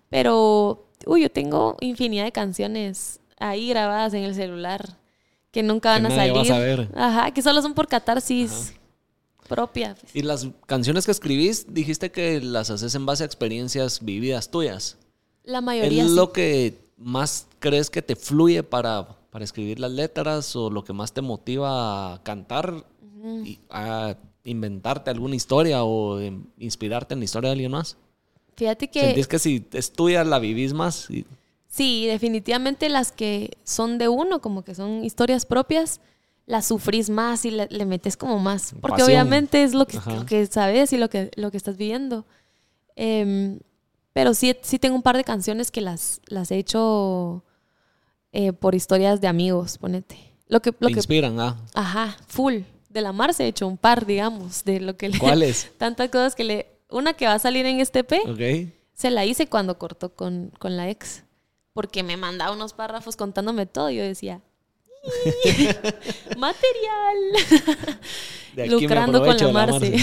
[0.09, 4.97] pero, uy, yo tengo infinidad de canciones ahí grabadas en el celular
[5.51, 6.75] que nunca Que van a nadie va a salir.
[6.85, 6.89] saber.
[6.95, 8.73] Ajá, que solo son por catarsis
[9.47, 9.95] propia.
[9.99, 10.15] pues.
[10.15, 14.97] Y las canciones que escribís, dijiste que las haces en base a experiencias vividas tuyas.
[15.43, 16.15] La mayoría ¿Es sí.
[16.15, 20.93] lo que más crees que te fluye para, para escribir las letras o lo que
[20.93, 22.85] más te motiva a cantar
[23.43, 27.97] y a inventarte alguna historia o em, inspirarte en la historia de alguien más?
[28.55, 31.09] Fíjate que ¿Sentís que si es tuya la vivís más?
[31.09, 31.25] Y-
[31.67, 36.01] sí, definitivamente las que son de uno, como que son historias propias,
[36.45, 38.73] las sufrís más y le, le metes como más.
[38.81, 39.09] Porque Pasión.
[39.09, 42.25] obviamente es lo que, lo que sabes y lo que, lo que estás viviendo.
[42.95, 43.59] Em,
[44.13, 47.43] pero sí, sí tengo un par de canciones que las, las he hecho
[48.31, 50.17] eh, por historias de amigos, ponete.
[50.47, 51.57] Lo que, lo te que, inspiran, ah.
[51.73, 52.61] ajá, full.
[52.89, 55.17] De la Marce he hecho un par, digamos, de lo que le...
[55.19, 55.71] ¿Cuáles?
[55.77, 56.67] Tantas cosas que le...
[56.89, 58.19] Una que va a salir en este P.
[58.25, 58.73] ok.
[58.93, 61.23] Se la hice cuando cortó con, con la ex.
[61.73, 63.91] Porque me mandaba unos párrafos contándome todo.
[63.91, 64.41] Y yo decía,
[65.45, 65.63] "Y,
[66.37, 67.17] material.
[68.55, 69.95] De aquí me Lucrando con la Marce.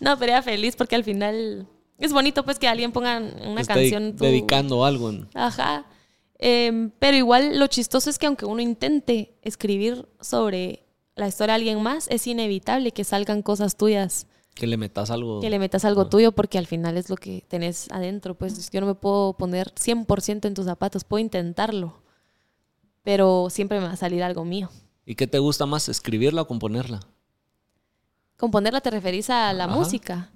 [0.00, 1.66] no, pero era feliz porque al final
[1.98, 4.14] es bonito pues que alguien ponga una estoy canción.
[4.16, 5.10] tú- dedicando algo.
[5.34, 5.86] Ajá.
[6.38, 10.84] Em, pero igual lo chistoso es que aunque uno intente escribir sobre
[11.16, 15.40] la historia de alguien más, es inevitable que salgan cosas tuyas Que le metas algo.
[15.40, 18.36] que le metas algo tuyo porque al final es lo que tenés adentro.
[18.36, 22.00] Pues yo no me puedo poner 100% en tus zapatos, puedo intentarlo,
[23.02, 24.70] pero siempre me va a salir algo mío.
[25.04, 27.00] ¿Y qué te gusta más, escribirla o componerla?
[28.36, 29.74] Componerla te referís a la Ajá.
[29.74, 30.30] música.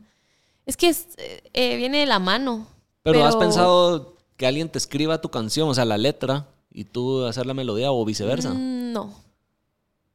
[0.67, 2.67] Es que es, eh, eh, viene de la mano.
[3.03, 7.25] Pero, has pensado que alguien te escriba tu canción, o sea, la letra, y tú
[7.25, 8.51] hacer la melodía o viceversa.
[8.55, 9.15] Mm, No.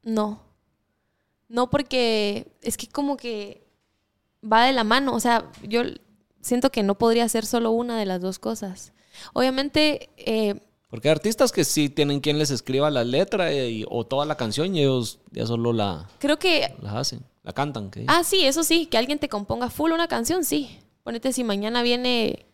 [0.02, 0.40] No.
[1.48, 3.66] No, porque es que como que
[4.44, 5.14] va de la mano.
[5.14, 5.82] O sea, yo
[6.40, 8.92] siento que no podría ser solo una de las dos cosas.
[9.32, 13.84] Obviamente, eh, Porque hay artistas que sí tienen quien les escriba la letra eh, y-
[13.88, 17.90] o toda la canción y ellos ya solo la, creo que la hacen, la cantan.
[17.90, 18.04] ¿qué?
[18.08, 20.78] Ah, sí, eso sí, que alguien te componga full una canción, sí.
[21.02, 22.46] Ponete si mañana viene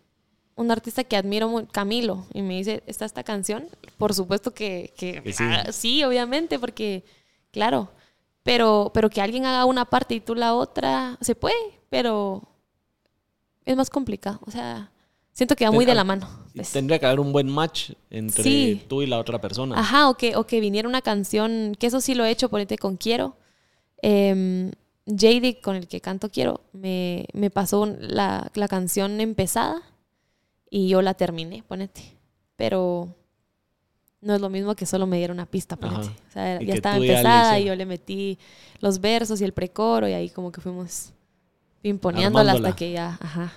[0.57, 3.67] un artista que admiro, muy, Camilo, y me dice, ¿está esta canción?
[3.99, 5.45] Por supuesto que, que- sí.
[5.45, 7.05] ah, sí, obviamente, porque,
[7.51, 7.91] claro,
[8.43, 11.55] pero, pero que alguien haga una parte y tú la otra, se puede,
[11.91, 12.43] pero
[13.65, 14.39] es más complicado.
[14.47, 14.91] O sea,
[15.33, 16.29] siento que va muy de la mano.
[16.55, 18.85] Pues, tendría que haber un buen match entre Sí.
[18.89, 19.79] tú y la otra persona.
[19.79, 22.79] Ajá, o que, o que viniera una canción, que eso sí lo he hecho, ponete
[22.79, 23.37] con Quiero.
[24.03, 24.71] Eh,
[25.07, 29.83] JD, con el que canto Quiero, me, me pasó la, la canción empezada
[30.71, 32.17] y yo la terminé, ponete.
[32.57, 33.15] Pero
[34.21, 36.07] no es lo mismo que solo me diera una pista, ponete.
[36.07, 36.13] Ajá.
[36.29, 38.39] O sea, Y ya estaba ya empezada y yo le metí
[38.81, 41.13] los versos y el precoro y ahí como que fuimos
[42.43, 42.53] Armándola.
[42.53, 43.53] hasta que ya, ajá.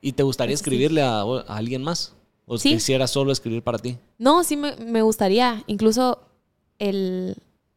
[0.00, 0.60] ¿Y te gustaría sí.
[0.60, 2.14] escribirle a, a alguien más?
[2.46, 2.70] ¿O Sí.
[2.72, 3.98] quisieras solo escribir para ti?
[4.16, 5.62] No, sí me, me gustaría.
[5.66, 6.20] Incluso
[6.78, 7.36] el.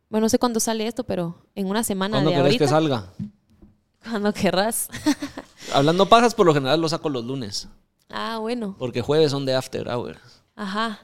[0.09, 2.65] Bueno, no sé cuándo sale esto, pero en una semana ¿Cuándo de querés ahorita.
[2.65, 3.13] que salga?
[4.09, 4.87] Cuando querrás.
[5.73, 7.67] Hablando pajas, por lo general lo saco los lunes.
[8.13, 8.75] Ah, bueno.
[8.77, 10.17] Porque jueves son de after hour.
[10.55, 10.99] Ajá.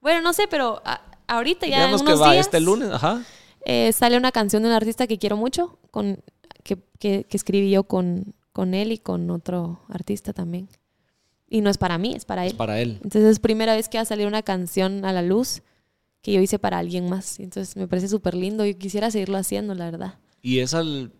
[0.00, 2.90] Bueno, no sé, pero a- ahorita ya en Digamos que unos va días, este lunes,
[2.90, 3.22] ajá.
[3.64, 6.22] eh, sale una canción de un artista que quiero mucho, con,
[6.64, 10.68] que, que, que escribí yo con, con él y con otro artista también.
[11.48, 12.56] Y no es para mí, es para Es él.
[12.56, 12.98] para él.
[13.04, 15.62] Entonces es primera vez que va a salir una canción a la luz
[16.22, 17.38] que yo hice para alguien más.
[17.40, 20.14] Entonces me parece súper lindo y quisiera seguirlo haciendo, la verdad.
[20.40, 21.10] Y esa l-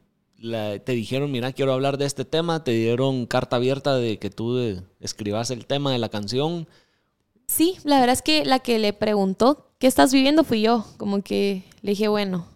[0.43, 2.65] la- te dijeron, mira, quiero hablar de este tema.
[2.65, 6.69] Te dieron carta abierta de que tú eh, escribas el tema de la canción.
[7.47, 10.85] Sí, la verdad es que la que le preguntó qué estás viviendo fui yo.
[10.97, 12.47] Como que le dije, bueno,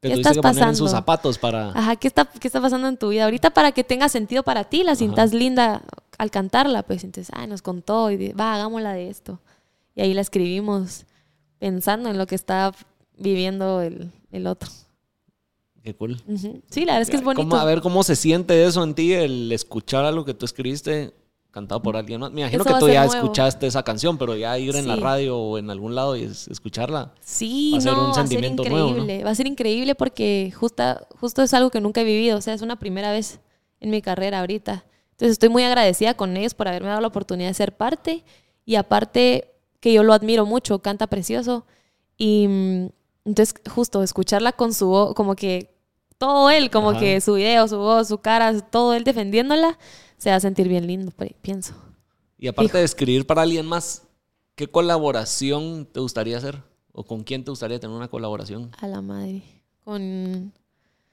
[0.00, 0.88] ¿Qué estás que poner en sus pasando?
[0.90, 1.70] zapatos para...
[1.70, 4.64] ajá, ¿qué está, ¿qué está pasando en tu vida ahorita para que tenga sentido para
[4.64, 4.82] ti?
[4.84, 5.82] La cintas linda
[6.18, 9.40] al cantarla, pues entonces, ay, nos contó y de- va, hagámosla de esto.
[9.94, 11.06] Y ahí la escribimos
[11.58, 12.72] pensando en lo que está
[13.16, 14.70] viviendo el, el otro.
[15.84, 16.20] Qué cool.
[16.70, 17.46] Sí, la verdad es que es bonito.
[17.48, 21.12] ¿Cómo- a ver cómo se siente eso en ti, el escuchar algo que tú escribiste
[21.50, 22.32] cantado por alguien más.
[22.32, 23.14] Me imagino Eso que tú ya nuevo.
[23.22, 26.48] escuchaste esa canción, pero ya ir en la radio o en algún lado y es-
[26.48, 27.12] escucharla.
[27.20, 28.70] Sí, Va a ser no, un va a ser increíble.
[28.70, 29.24] nuevo, ¿no?
[29.24, 32.38] Va a ser increíble porque justa, justo es algo que nunca he vivido.
[32.38, 33.38] O sea, es una primera vez
[33.78, 34.84] en mi carrera ahorita.
[35.12, 38.24] Entonces estoy muy agradecida con ellos por haberme dado la oportunidad de ser parte.
[38.64, 41.66] Y aparte que yo lo admiro mucho, canta precioso.
[42.16, 42.86] Y mm,
[43.26, 45.72] entonces justo escucharla con su voz, como que
[46.18, 47.00] todo él, como Ajá.
[47.00, 49.78] que su video, su voz, su cara, todo él defendiéndola,
[50.16, 51.74] se va a sentir bien lindo, pienso.
[52.38, 52.78] Y aparte Hijo.
[52.78, 54.02] de escribir para alguien más,
[54.54, 56.62] ¿qué colaboración te gustaría hacer?
[56.92, 58.70] ¿O con quién te gustaría tener una colaboración?
[58.80, 59.42] A la madre.
[59.84, 60.52] Con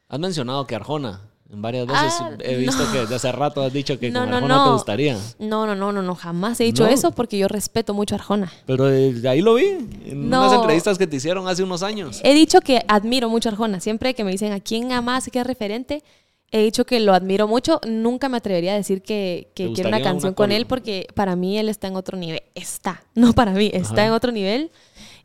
[0.08, 1.31] Has mencionado que Arjona.
[1.54, 2.92] Varias veces Ah, he visto no.
[2.92, 5.18] que desde hace rato has dicho que No, con no, Arjona te gustaría.
[5.40, 8.52] No, no, no, no, no, jamás he dicho eso porque yo respeto mucho a Arjona.
[8.66, 9.66] Pero eh, de ahí lo vi,
[10.06, 12.22] en unas entrevistas que te hicieron hace unos años.
[12.24, 13.80] He dicho que admiro mucho a Arjona.
[13.80, 16.04] Siempre que me dicen a quién amas, qué es referente,
[16.52, 17.82] he dicho que lo admiro mucho.
[17.88, 21.08] Nunca me atrevería a decir que, que ¿Te quiero una canción una con él porque
[21.16, 22.42] para mí él está en otro nivel.
[22.56, 24.06] Está, no para mí, está Ajá.
[24.08, 24.72] en otro nivel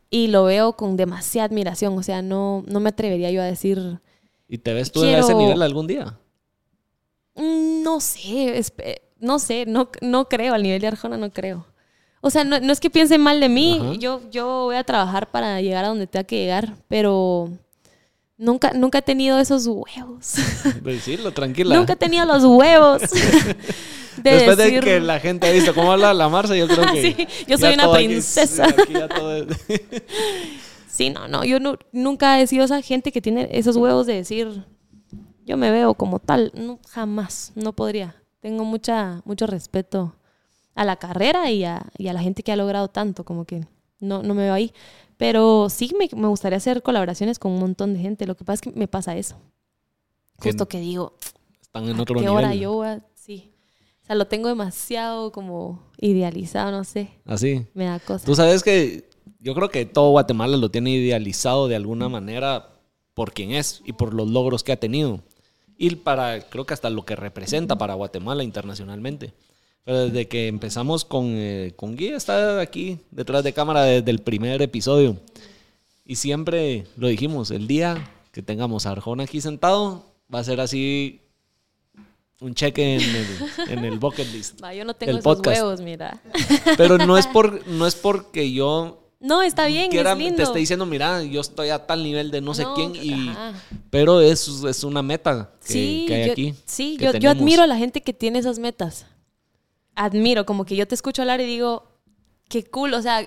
[0.09, 1.97] y lo veo con demasiada admiración.
[1.97, 3.99] O sea, no, no me atrevería yo a decir,
[4.47, 6.17] ¿Y te ves tú en ese Quiero- nivel algún día?
[7.35, 8.61] "Mm, no sé,
[9.19, 11.65] no sé, no, no creo, al nivel de Arjona no creo.
[12.21, 13.93] O sea, no, no es que piensen mal de mí, Ajá.
[13.99, 17.49] yo, yo voy a trabajar para llegar a donde tenga que llegar, pero
[18.37, 20.33] nunca, nunca he tenido esos huevos.
[20.83, 21.75] Decirlo, tranquila.
[21.75, 23.01] nunca he tenido los huevos
[24.17, 24.83] de Después decir...
[24.83, 27.01] de que la gente ha visto cómo habla la Marcia, yo creo que.
[27.01, 28.65] Sí, yo soy una aquí- princesa.
[28.65, 29.47] aquí ya todo es-
[30.97, 34.13] Sí, no, no, yo nu- nunca he sido esa gente que tiene esos huevos de
[34.15, 34.65] decir,
[35.45, 36.51] yo me veo como tal.
[36.55, 38.15] No, jamás, no podría.
[38.39, 40.15] Tengo mucha, mucho respeto
[40.73, 43.67] a la carrera y a, y a la gente que ha logrado tanto, como que
[43.99, 44.73] no, no me veo ahí.
[45.17, 48.25] Pero sí me, me gustaría hacer colaboraciones con un montón de gente.
[48.25, 49.35] Lo que pasa es que me pasa eso.
[50.39, 51.13] Justo que digo,
[51.61, 52.35] Están en ¿a otro qué nivel.
[52.35, 53.51] hora yo a- Sí.
[54.03, 57.09] O sea, lo tengo demasiado como idealizado, no sé.
[57.25, 57.65] Así.
[57.73, 58.25] Me da cosa.
[58.25, 62.69] Tú sabes que yo creo que todo Guatemala lo tiene idealizado de alguna manera
[63.13, 65.21] por quien es y por los logros que ha tenido.
[65.77, 69.33] Y para, creo que hasta lo que representa para Guatemala internacionalmente.
[69.83, 74.19] Pero desde que empezamos con, eh, con Guy, está aquí detrás de cámara desde el
[74.19, 75.17] primer episodio.
[76.05, 80.61] Y siempre lo dijimos, el día que tengamos a Arjona aquí sentado, va a ser
[80.61, 81.21] así
[82.39, 83.27] un cheque en el,
[83.69, 84.61] en el bucket list.
[84.63, 85.61] Va, yo no tengo esos podcast.
[85.61, 86.21] huevos, mira.
[86.75, 90.35] Pero no es, por, no es porque yo No, está bien, quiera- es lindo.
[90.37, 93.31] te esté diciendo, mira, yo estoy a tal nivel de no sé No, quién, y,
[93.89, 96.53] pero es, es una meta que, sí, que hay yo, aquí.
[96.65, 99.07] sí que yo, yo admiro a la gente que tiene esas metas.
[99.95, 101.87] Admiro, como que yo te escucho hablar y digo,
[102.47, 103.25] qué cool, o sea,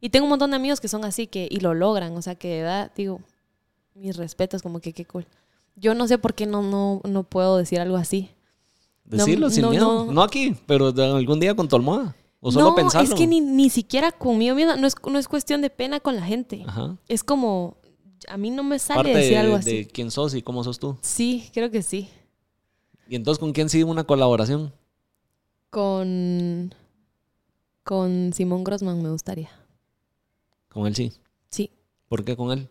[0.00, 2.34] y tengo un montón de amigos que son así que y lo logran, o sea,
[2.34, 3.22] que de verdad digo,
[3.94, 5.26] mis respetos, como que qué cool.
[5.76, 8.30] Yo no sé por qué no, no, no puedo decir algo así.
[9.04, 10.12] Decirlo no, sin miedo.
[10.12, 10.22] No.
[10.22, 12.14] aquí, pero algún día con tu almohada.
[12.46, 13.08] O solo no, pensarlo.
[13.08, 16.14] es que ni, ni siquiera conmigo misma, no es, no es cuestión de pena con
[16.14, 16.62] la gente.
[16.66, 16.94] Ajá.
[17.08, 17.78] Es como,
[18.28, 19.86] a mí no me sale Parte decir de, algo de así.
[19.86, 20.98] quién sos y cómo sos tú.
[21.00, 22.10] Sí, creo que sí.
[23.08, 24.74] Y entonces, ¿con quién sigue una colaboración?
[25.70, 26.74] Con.
[27.82, 29.50] Con Simón Grossman me gustaría.
[30.68, 31.12] Con él sí.
[31.50, 31.70] Sí.
[32.08, 32.68] ¿Por qué con él?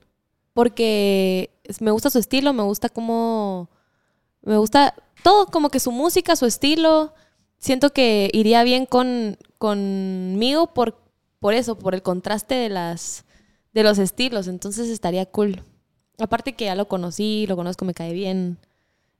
[0.53, 3.71] Porque me gusta su estilo, me gusta cómo...
[4.43, 7.15] Me gusta todo, como que su música, su estilo.
[7.57, 10.97] Siento que iría bien con, conmigo por,
[11.39, 13.23] por eso, por el contraste de, las,
[13.73, 14.47] de los estilos.
[14.49, 15.63] Entonces estaría cool.
[16.19, 18.58] Aparte que ya lo conocí, lo conozco, me cae bien.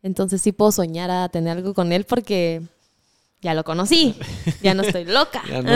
[0.02, 2.62] Entonces sí puedo soñar a tener algo con él porque
[3.42, 4.16] ya lo conocí.
[4.62, 5.42] Ya no estoy loca.
[5.50, 5.72] Ya no,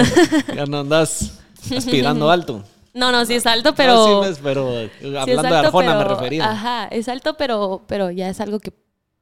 [0.54, 1.40] ya no andas
[1.74, 2.62] aspirando alto.
[2.94, 3.94] No, no, sí es alto, pero...
[4.24, 6.52] No, sí, pero eh, Sí, es hablando de Arjona me pero- refería.
[6.52, 8.74] Ajá, es alto, pero, pero ya es algo que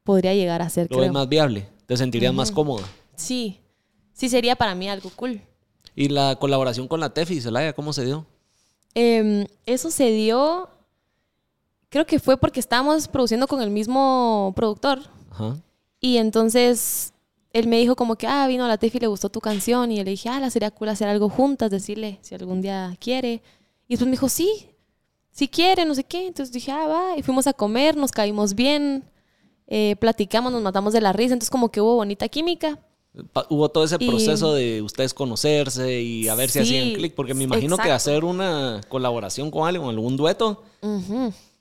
[0.03, 1.13] podría llegar a ser, Lo creo.
[1.13, 1.67] más viable.
[1.85, 2.83] Te sentirías más cómoda.
[3.15, 3.59] Sí,
[4.15, 5.39] sí sería para mí algo cool.
[5.95, 8.25] Y la colaboración con la Tefi, Celaya, ¿cómo se dio?
[8.95, 10.69] Em, eso se dio,
[11.89, 15.01] creo que fue porque estábamos produciendo con el mismo productor.
[15.29, 15.57] Ajá.
[15.99, 17.13] Y entonces
[17.51, 19.91] él me dijo como que, ah, vino la Tefi, le gustó tu canción.
[19.91, 22.95] Y yo le dije, ah, la sería cool hacer algo juntas, decirle si algún día
[22.99, 23.41] quiere.
[23.87, 24.69] Y después me dijo, sí,
[25.31, 26.27] si quiere, no sé qué.
[26.27, 27.17] Entonces dije, ah, va.
[27.17, 29.03] Y fuimos a comer, nos caímos bien,
[29.67, 31.33] eh, platicamos, nos matamos de la risa.
[31.33, 32.77] Entonces como que hubo bonita química.
[33.49, 37.13] Hubo todo ese Y- proceso de ustedes conocerse y a ver si Sí, hacían clic,
[37.15, 40.63] porque me imagino que hacer una colaboración con alguien, algún dueto,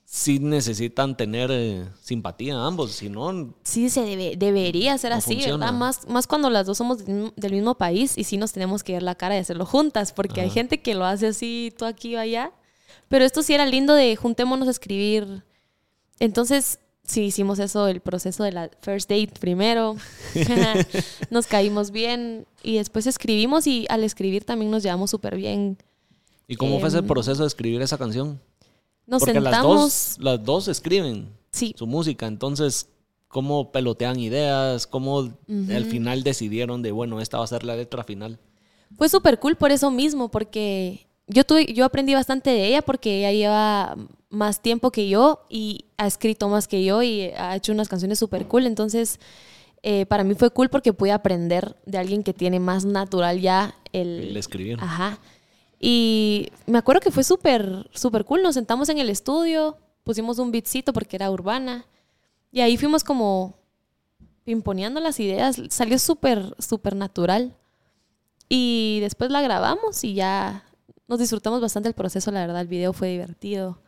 [0.03, 5.33] sí necesitan tener eh, simpatía ambos, si no, Sí, se debe- debería ser No así,
[5.35, 5.65] funciona.
[5.65, 5.79] ¿verdad?
[5.79, 9.03] Más, más cuando las dos somos del mismo- país y sí nos tenemos que ver
[9.03, 12.19] la cara y hacerlo juntas, porque hay gente que lo hace así, tú aquí o
[12.19, 12.51] allá.
[13.07, 15.43] Pero esto sí era lindo de juntémonos a escribir.
[16.19, 19.95] Entonces, sí hicimos eso, el proceso de la first date primero.
[21.29, 25.77] nos caímos bien y después escribimos y al escribir también nos llevamos súper bien.
[26.47, 28.39] ¿y cómo fue ese Em, proceso de escribir esa canción?
[29.07, 29.81] Nos Porque las sentamos.
[29.81, 32.89] dos, las dos escriben Sí, su música, entonces,
[33.27, 34.85] ¿cómo pelotean ideas?
[34.87, 38.39] ¿Cómo al final decidieron de, bueno, esta va a ser la letra final?
[38.97, 43.19] Fue súper cool por eso mismo, porque yo, tuve, yo aprendí bastante de ella porque
[43.19, 43.95] ella lleva
[44.35, 48.19] más tiempo que yo y ha escrito más que yo y ha hecho unas canciones
[48.19, 48.67] súper cool.
[48.67, 49.19] Entonces,
[49.81, 53.75] eh, para mí fue cool porque pude aprender de alguien que tiene más natural ya
[53.93, 54.29] el...
[54.29, 54.77] El escribir.
[54.81, 55.19] Ajá.
[55.79, 58.41] Y me acuerdo que fue súper, súper cool.
[58.43, 61.85] Nos sentamos en el estudio, pusimos un beatcito porque era urbana.
[62.51, 63.55] Y ahí fuimos como
[64.43, 65.61] pimponeando las ideas.
[65.69, 67.55] Salió súper, súper natural.
[68.49, 70.63] Y después la grabamos y ya
[71.07, 72.61] nos disfrutamos bastante el proceso, la verdad.
[72.61, 73.79] El video fue divertido.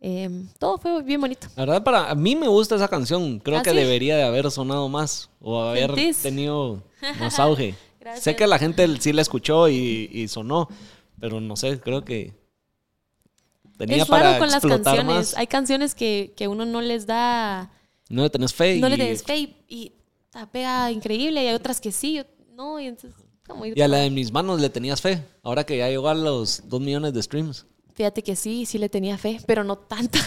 [0.00, 1.48] Em, todo fue bien bonito.
[1.56, 3.40] La verdad, para a mí me gusta esa canción.
[3.40, 3.76] Creo ¿Ah, que sí?
[3.76, 6.18] debería de haber sonado más o haber ¿Sentís?
[6.22, 6.82] tenido
[7.20, 7.74] más auge.
[8.20, 10.68] Sé que la gente sí la escuchó y, y sonó,
[11.20, 12.32] pero no sé, creo que
[13.76, 15.04] tenía es para raro con las canciones.
[15.04, 15.34] más.
[15.36, 17.70] Hay canciones que, que uno no les da...
[18.08, 18.78] No le tenés fe.
[18.80, 19.92] no le y- des fe y, y
[20.32, 22.20] la pega increíble y hay otras que sí,
[22.54, 23.14] no, y entonces
[23.66, 25.22] ir Y a la de mis manos le tenías fe.
[25.42, 27.66] Ahora que ya llegó a los dos millones de streams.
[27.98, 30.20] Fíjate que sí, sí le tenía fe, pero no tanta.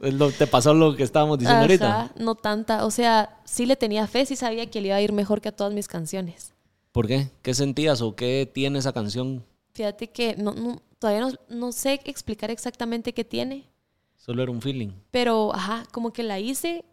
[0.38, 2.00] Te pasó lo que estábamos diciendo ahorita.
[2.00, 2.84] Ajá, no tanta.
[2.84, 5.48] O sea, sí le tenía fe, sí sabía que le iba a ir mejor que
[5.50, 6.52] a todas mis canciones.
[6.90, 7.28] ¿Por qué?
[7.42, 9.44] ¿Qué sentías o qué tiene esa canción?
[9.72, 13.68] Fíjate que no, no- todavía no, no sé explicar exactamente qué tiene,
[14.16, 14.90] Solo era un feeling.
[15.12, 16.84] pero ajá, como que la hice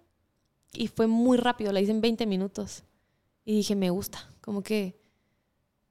[0.74, 2.84] y fue muy rápido, la hice en 20 minutos.
[3.46, 4.96] Y dije, me gusta, como que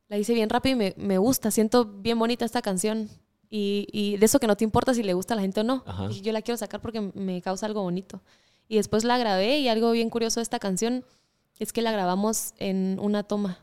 [0.07, 3.11] la hice bien rápido y me, me gusta, siento bien bonita esta canción.
[3.51, 5.65] Y, y de eso que no te importa si le gusta a la gente o
[5.65, 5.83] no.
[5.87, 6.09] Ajá.
[6.11, 8.21] Yo la quiero sacar porque me causa algo bonito.
[8.69, 11.05] Y después la grabé y algo bien curioso de esta canción
[11.59, 13.59] es que la grabamos en una toma.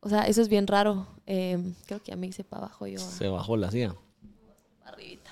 [0.00, 1.06] O sea, eso es bien raro.
[1.26, 2.98] Eh, creo que ya me hice para abajo yo.
[3.00, 3.94] Se bajó la silla.
[4.84, 5.30] Arribita.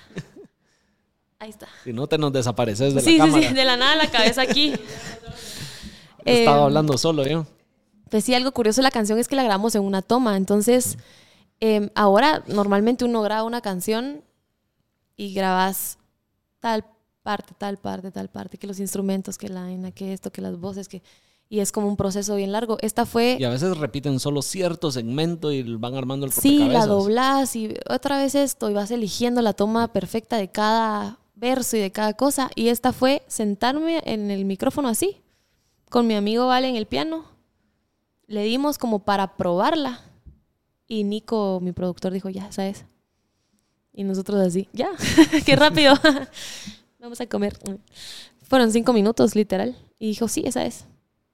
[1.39, 1.67] Ahí está.
[1.83, 3.47] Si no te nos desapareces de Sí, la sí, cámara.
[3.49, 4.73] sí, de la nada la cabeza aquí.
[6.25, 7.45] Estaba Eh, hablando solo yo.
[8.09, 10.37] Pues sí, algo curioso de la canción es que la grabamos en una toma.
[10.37, 10.97] Entonces,
[11.61, 14.23] eh, ahora normalmente uno graba una canción
[15.15, 15.99] y grabas
[16.59, 16.83] tal
[17.21, 20.59] parte, tal parte, tal parte, que los instrumentos, que la vaina, que esto, que las
[20.59, 21.01] voces, que...
[21.47, 22.77] Y es como un proceso bien largo.
[22.81, 23.35] Esta fue...
[23.37, 27.75] Y a veces repiten solo cierto segmento y van armando el Sí, la doblas y
[27.89, 32.13] otra vez esto y vas eligiendo la toma perfecta de cada verso y de cada
[32.13, 32.49] cosa.
[32.55, 35.21] Y esta fue sentarme en el micrófono así,
[35.89, 37.25] con mi amigo Vale en el piano.
[38.27, 39.99] Le dimos como para probarla.
[40.91, 42.83] Y Nico, mi productor, dijo, ya, esa es.
[43.93, 44.89] Y nosotros así, ya,
[45.45, 45.93] qué rápido.
[46.99, 47.57] Vamos a comer.
[48.43, 49.73] Fueron cinco minutos, literal.
[49.99, 50.87] Y dijo, sí, esa es.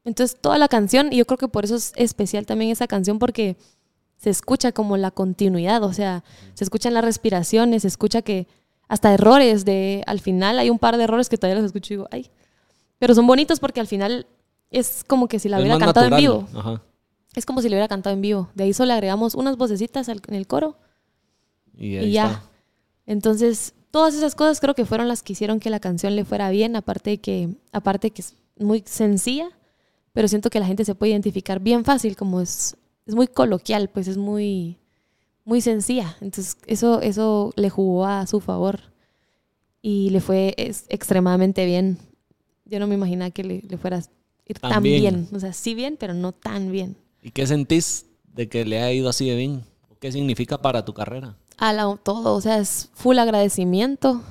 [0.04, 3.18] Entonces toda la canción, y yo creo que por eso es especial también esa canción,
[3.18, 3.58] porque
[4.18, 8.46] se escucha como la continuidad, o sea, se escuchan las respiraciones, se escucha que
[8.88, 11.98] hasta errores de, al final hay un par de errores que todavía los escucho y
[11.98, 12.30] digo, ay,
[13.00, 14.28] pero son bonitos porque al final
[14.70, 16.24] es como que si la Es hubiera cantado natural.
[16.24, 16.48] en vivo.
[16.60, 16.84] Ajá.
[17.36, 18.50] Es como si le hubiera cantado en vivo.
[18.56, 20.78] De ahí solo le agregamos unas vocecitas al- en el coro
[21.76, 22.26] Y, ahí y ya.
[22.28, 22.44] está.
[23.06, 26.50] Entonces, todas esas cosas creo que fueron las que hicieron que la canción le fuera
[26.50, 29.50] bien, aparte de que, aparte de que es muy sencilla,
[30.14, 32.76] pero siento que la gente se puede identificar bien fácil, como es,
[33.06, 34.78] es muy coloquial, pues es muy,
[35.46, 36.18] muy sencilla.
[36.22, 38.80] Entonces, eso, eso le jugó a su favor
[39.82, 41.98] y le fue es- extremadamente bien.
[42.66, 44.02] Yo no me imaginaba que le, le fuera
[44.48, 45.00] ir Tan tan, bien.
[45.02, 45.30] bien.
[45.34, 46.98] O sea, sí bien, pero no tan bien.
[47.28, 49.64] ¿Y qué sentís de que le ha ido así de bien?
[50.00, 51.36] ¿Qué significa para tu carrera?
[51.58, 54.22] a la, todo, o sea, es full agradecimiento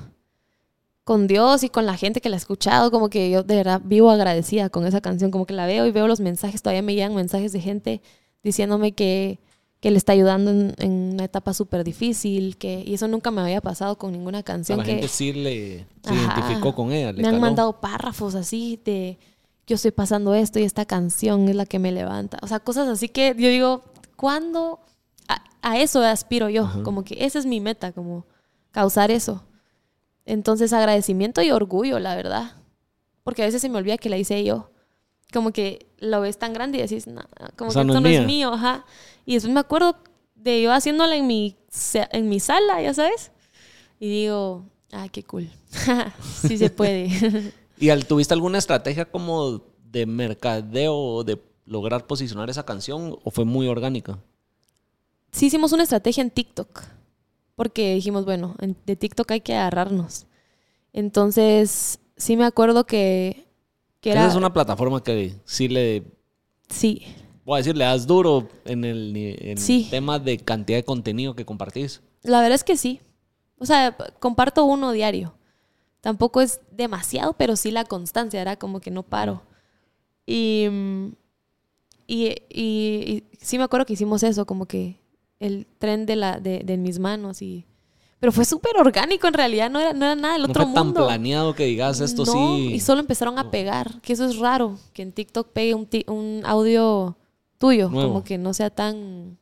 [1.03, 3.81] con Dios y con la gente que la ha escuchado, como que yo de verdad
[3.83, 6.95] vivo agradecida con esa canción, como que la veo y veo los mensajes, todavía me
[6.95, 8.01] llegan mensajes de gente
[8.43, 9.39] diciéndome que,
[9.79, 13.41] que le está ayudando en, en una etapa súper difícil, que, y eso nunca me
[13.41, 14.79] había pasado con ninguna canción.
[14.79, 16.39] la que, gente sí le se Ajá.
[16.39, 17.11] identificó con ella.
[17.11, 19.19] Le me han mandado párrafos así de
[19.67, 22.39] yo estoy pasando esto y esta canción es la que me levanta.
[22.41, 23.83] O sea, cosas así que yo digo,
[24.15, 24.79] ¿cuándo?
[25.27, 26.83] A, a eso aspiro yo, Ajá.
[26.83, 28.25] como que esa es mi meta, como
[28.71, 29.43] causar eso.
[30.25, 32.53] Entonces, agradecimiento y orgullo, la verdad.
[33.23, 34.71] Porque a veces se me olvida que la hice yo.
[35.33, 37.21] Como que lo ves tan grande y decís, no,
[37.57, 38.21] como O sea, que no esto es no mía".
[38.21, 38.85] es mío, ajá.
[39.25, 39.97] Y después me acuerdo
[40.35, 41.57] de yo haciéndola en mi,
[42.11, 43.31] en mi sala, ya sabes.
[43.99, 44.63] Y digo,
[44.93, 45.49] ah, qué cool.
[46.47, 47.09] sí se puede.
[47.79, 49.61] ¿Y al- tuviste alguna estrategia como
[49.91, 54.19] de mercadeo o de lograr posicionar esa canción o fue muy orgánica?
[55.31, 56.83] sí hicimos una estrategia en TikTok.
[57.55, 60.25] Porque dijimos, bueno, en- de TikTok hay que agarrarnos.
[60.93, 63.45] Entonces, sí me acuerdo que,
[63.99, 64.21] que era...
[64.21, 66.03] Esa es una plataforma que sí le,
[66.69, 67.03] Sí,
[67.45, 69.87] voy a decir, le das duro en el ni- en Sí.
[69.89, 72.01] tema de cantidad de contenido que compartís.
[72.23, 72.99] la verdad es que sí.
[73.59, 75.33] O sea, comparto uno diario.
[76.01, 79.41] Tampoco es demasiado, pero sí la constancia, era como que no paro.
[80.25, 80.67] Y,
[82.05, 84.99] y, y- y sí me acuerdo que hicimos eso, como que
[85.39, 87.41] el tren de, la, de, de mis manos.
[87.41, 87.65] y
[88.19, 90.73] Pero fue súper orgánico en realidad, no era, no era nada del No otro fue
[90.73, 91.05] tan mundo.
[91.07, 92.73] planeado que digas esto No, sí.
[92.73, 96.41] Y solo empezaron a pegar, que eso es raro, que en TikTok pegue un, un
[96.45, 97.17] audio
[97.57, 98.09] tuyo, Nuevo.
[98.09, 99.37] como que no sea tan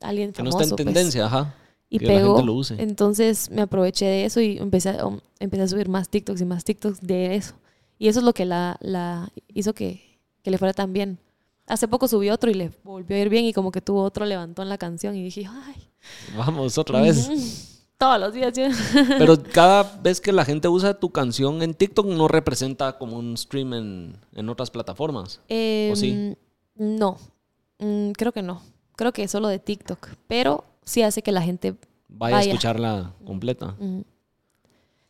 [0.00, 0.64] alguien que no famoso.
[0.64, 0.94] está en pues.
[0.94, 1.54] tendencia, ajá.
[1.88, 2.34] Y que la pegó.
[2.36, 2.74] gente lo use.
[2.78, 6.44] Entonces me aproveché de eso y empecé a, um, empecé a subir más TikToks y
[6.44, 7.54] más TikToks de eso.
[7.98, 11.18] Y eso es lo que la, la hizo que, que le fuera tan bien.
[11.66, 14.24] Hace poco subí otro y le volvió a ir bien y como que tuvo otro
[14.26, 15.74] levantón en la canción y dije, ay,
[16.36, 17.82] Vamos otra vez.
[17.98, 18.52] todos los días.
[19.18, 23.36] Pero cada vez que la gente usa tu canción en TikTok no representa como un
[23.36, 25.40] stream en, en otras plataformas.
[25.48, 26.36] Em, sí?
[26.76, 27.16] No,
[27.78, 28.62] Mm, creo que no.
[28.96, 31.74] Creo que es solo de TikTok, pero sí hace que la gente...
[32.08, 32.50] Vaya, Vaya.
[32.50, 33.76] a escucharla completa.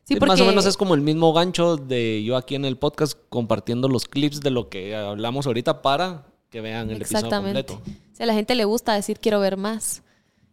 [0.03, 3.19] Sí, Más o menos es como el mismo gancho de yo aquí en el podcast
[3.29, 7.65] compartiendo los clips de lo que hablamos ahorita para que vean el episodio Exactamente.
[7.67, 7.93] completo.
[8.13, 10.03] O sea, a la gente le gusta decir quiero ver más.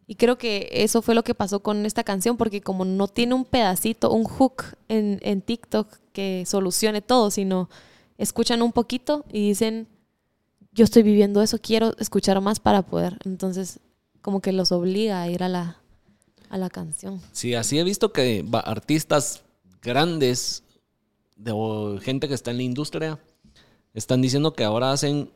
[0.06, 3.36] Y creo que eso fue lo que pasó con esta canción, porque como no tiene
[3.36, 7.70] un pedacito, un hook en, en TikTok que solucione todo, sino
[8.18, 9.88] escuchan un poquito y dicen,
[10.72, 13.18] yo estoy viviendo eso, quiero escuchar más para poder.
[13.24, 13.80] Entonces,
[14.24, 15.78] como que los obliga a ir a la,
[16.50, 17.22] a la canción.
[17.34, 19.44] Sí, así he visto que artistas
[19.84, 20.64] grandes
[21.36, 23.20] de, o gente que está en la industria
[23.94, 25.30] están diciendo que ahora hacen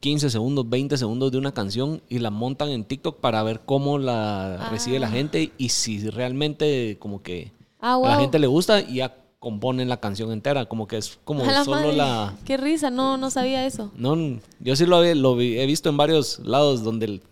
[0.00, 3.98] 15 segundos, 20 segundos de una canción y la montan en TikTok para ver cómo
[3.98, 5.10] la recibe la Ah.
[5.10, 9.88] gente y si realmente como que Ah, a la gente le gusta y ya componen
[9.88, 11.96] la canción entera, como que es como la solo madre.
[11.96, 12.34] la...
[12.44, 13.92] Qué risa, no, no sabía eso.
[13.96, 14.16] No,
[14.60, 17.22] yo sí lo, lo he visto en varios lados donde el-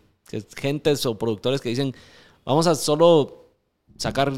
[0.43, 1.95] que gentes o productores que dicen,
[2.45, 3.47] vamos a solo
[3.97, 4.32] sacar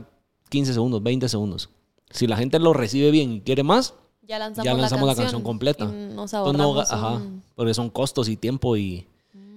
[0.49, 1.70] 15 segundos, 20 segundos.
[2.11, 5.16] Si la gente lo recibe bien y quiere más, Ya lanzamos, ya lanzamos la, la
[5.22, 5.86] canción completa.
[5.86, 9.07] nos pues no, ajá, un- porque son costos y tiempo y,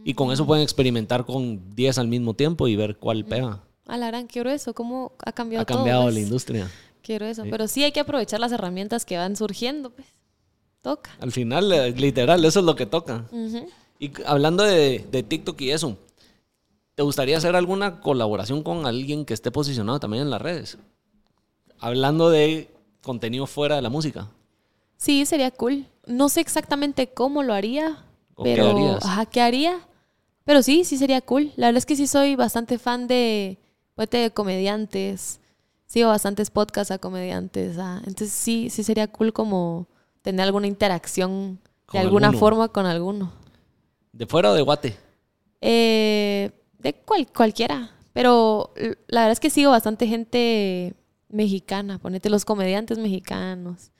[0.03, 3.61] y con eso pueden experimentar con 10 al mismo tiempo y ver cuál pega.
[3.87, 4.73] A la gran, quiero eso.
[4.73, 5.77] ¿Cómo ha cambiado Ha todo?
[5.79, 6.13] cambiado pues?
[6.15, 6.71] la industria.
[7.01, 7.43] Quiero eso.
[7.43, 7.49] Sí.
[7.49, 10.07] Pero sí hay que aprovechar las herramientas que van surgiendo, pues.
[10.81, 11.11] Toca.
[11.19, 13.25] Al final, eh, literal, eso es lo que toca.
[13.99, 15.97] Y hablando de, de TikTok y eso,
[16.99, 20.77] ¿te gustaría hacer alguna colaboración con alguien que esté posicionado también en las redes?
[21.79, 22.69] Hablando de
[23.01, 24.27] contenido fuera de la música.
[24.97, 25.85] Sí, sería cool.
[26.07, 28.03] No sé exactamente cómo lo haría,
[28.35, 29.05] ¿O qué pero harías?
[29.05, 29.79] ajá, ¿qué haría?
[30.43, 31.53] Pero sí, sí sería cool.
[31.55, 33.59] La verdad es que sí soy bastante fan de,
[33.95, 35.39] pues, de comediantes.
[35.85, 37.77] Sigo bastantes podcasts a comediantes.
[37.79, 37.99] ah.
[37.99, 39.87] Entonces sí, sí sería cool como
[40.21, 41.59] tener alguna interacción
[41.93, 42.39] de alguna alguno.
[42.41, 43.31] forma con alguno.
[44.11, 44.97] ¿De fuera o de Guate?
[45.61, 47.91] Eh, de cual, cualquiera.
[48.13, 48.73] Pero
[49.07, 50.95] la verdad es que sigo bastante gente
[51.29, 51.99] mexicana.
[51.99, 53.91] Ponete los comediantes mexicanos.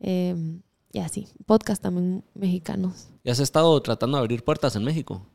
[0.00, 0.60] Eh,
[0.92, 1.28] y así.
[1.46, 3.08] Podcast también mexicanos.
[3.24, 5.26] ¿Y has estado tratando de abrir puertas en México?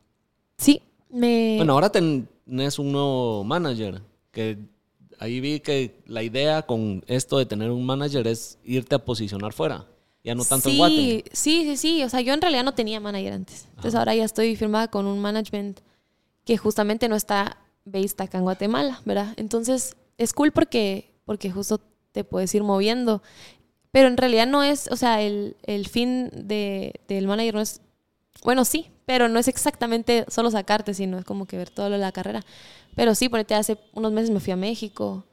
[0.56, 1.54] Sí, me...
[1.56, 4.58] Bueno, ahora tenés un nuevo manager, que
[5.18, 9.52] ahí vi que la idea con esto de tener un manager es irte a posicionar
[9.52, 9.86] fuera,
[10.24, 11.24] ya no tanto sí, en Guate.
[11.32, 12.02] Sí, sí, sí.
[12.02, 13.66] O sea, yo en realidad no tenía manager antes.
[13.70, 15.80] Entonces ahora ya estoy firmada con un management
[16.48, 19.34] que justamente no está based acá en Guatemala, ¿verdad?
[19.36, 21.78] Entonces es cool porque, porque justo
[22.12, 23.22] te puedes ir moviendo.
[23.90, 27.82] Pero en realidad no es, o sea, el, el fin de, del manager no es,
[28.44, 31.96] bueno, sí, pero no es exactamente solo sacarte, sino es como que ver todo lo
[31.96, 32.42] de la carrera.
[32.96, 35.26] Pero sí, ponete, hace unos meses me fui a México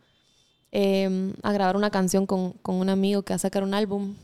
[0.74, 4.16] eh, a grabar una canción con, con, un amigo que va a sacar un álbum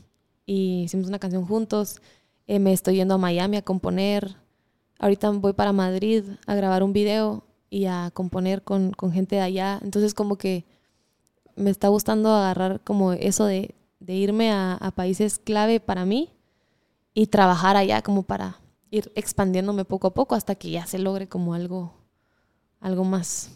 [0.44, 2.02] y hicimos una canción juntos.
[2.46, 4.41] Eh, me estoy yendo a Miami a componer.
[5.02, 9.42] Ahorita voy para Madrid a grabar un video y a componer con, con gente de
[9.42, 9.80] allá.
[9.82, 10.64] Entonces como que
[11.56, 16.30] me está gustando agarrar como eso de, de irme a, a, países clave para mí
[17.14, 18.60] y trabajar allá como para
[18.92, 21.92] ir expandiéndome poco a poco hasta que ya se logre como algo,
[22.78, 23.50] algo más.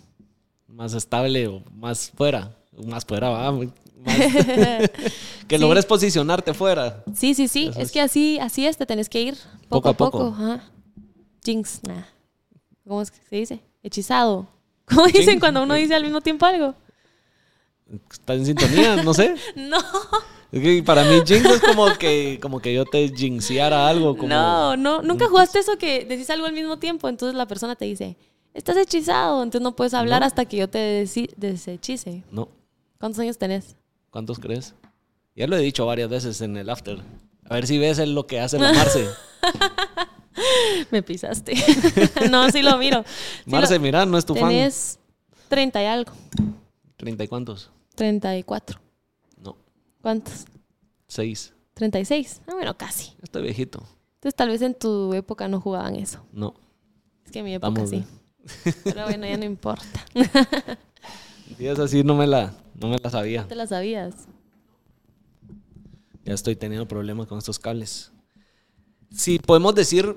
[0.66, 2.56] Más estable o más fuera.
[2.84, 3.52] Más fuera, va.
[3.52, 3.68] Más
[5.46, 5.58] que sí.
[5.58, 7.04] logres posicionarte fuera.
[7.14, 7.68] Sí, sí, sí.
[7.68, 9.36] Es, es que así, así es, te tenés que ir
[9.68, 10.26] poco, poco a poco.
[10.34, 10.72] Ajá.
[11.46, 12.02] Jinx, nah.
[12.86, 13.60] ¿Cómo es que se dice?
[13.84, 14.48] Hechizado.
[14.84, 15.40] ¿Cómo dicen Jinx.
[15.40, 16.74] cuando uno dice al mismo tiempo algo?
[18.10, 19.36] Está en sintonía, no sé.
[19.54, 19.78] no.
[20.50, 24.16] Es que para mí jinx es como que, como que yo te jinxeara algo.
[24.16, 24.28] Como...
[24.28, 27.84] No, no, nunca jugaste eso que decís algo al mismo tiempo, entonces la persona te
[27.84, 28.16] dice,
[28.54, 30.26] estás hechizado, entonces no puedes hablar no.
[30.26, 32.24] hasta que yo te deshechice.
[32.32, 32.48] No.
[32.98, 33.76] ¿Cuántos años tenés?
[34.10, 34.74] ¿Cuántos crees?
[35.36, 36.98] Ya lo he dicho varias veces en el after.
[37.48, 39.08] A ver si ves lo que hace la Marce.
[40.90, 41.54] Me pisaste.
[42.30, 43.04] no, sí lo miro.
[43.44, 43.80] Sí Marce, lo...
[43.80, 44.50] mira, no es tu Tenés fan.
[44.50, 44.98] Tienes
[45.48, 46.12] 30 y algo.
[46.98, 47.70] ¿30 y cuántos?
[47.94, 48.80] 34.
[49.38, 49.56] No.
[50.02, 50.44] ¿Cuántos?
[51.08, 51.52] Seis.
[51.74, 52.42] 36.
[52.46, 53.14] Ah, bueno, casi.
[53.22, 53.82] Estoy viejito.
[54.16, 56.24] Entonces tal vez en tu época no jugaban eso.
[56.32, 56.54] No.
[57.24, 58.04] Es que en mi época Vamos sí.
[58.84, 60.04] Pero bueno, ya no importa.
[61.58, 63.42] y es así, no me la, no me la sabía.
[63.42, 64.14] ¿No te la sabías?
[66.24, 68.12] Ya estoy teniendo problemas con estos cables.
[69.14, 70.14] Si podemos decir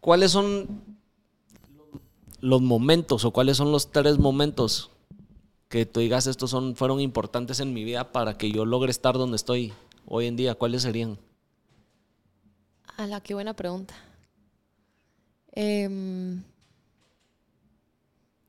[0.00, 0.66] cuáles son
[2.40, 4.90] los momentos o cuáles son los tres momentos
[5.68, 9.14] que tú digas estos son, fueron importantes en mi vida para que yo logre estar
[9.16, 9.72] donde estoy
[10.06, 11.18] hoy en día, ¿cuáles serían?
[12.96, 13.94] A la qué buena pregunta.
[15.52, 15.88] Eh,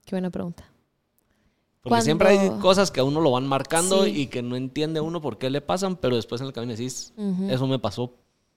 [0.06, 0.66] qué buena pregunta.
[1.82, 2.06] Porque Cuando...
[2.06, 4.22] siempre hay cosas que a uno lo van marcando sí.
[4.22, 7.14] y que no entiende uno por qué le pasan, pero después en el camino decís,
[7.18, 7.52] uh -huh.
[7.52, 8.14] eso me pasó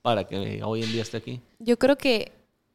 [0.07, 1.41] para que hoy en día esté aquí.
[1.59, 2.31] Yo creo que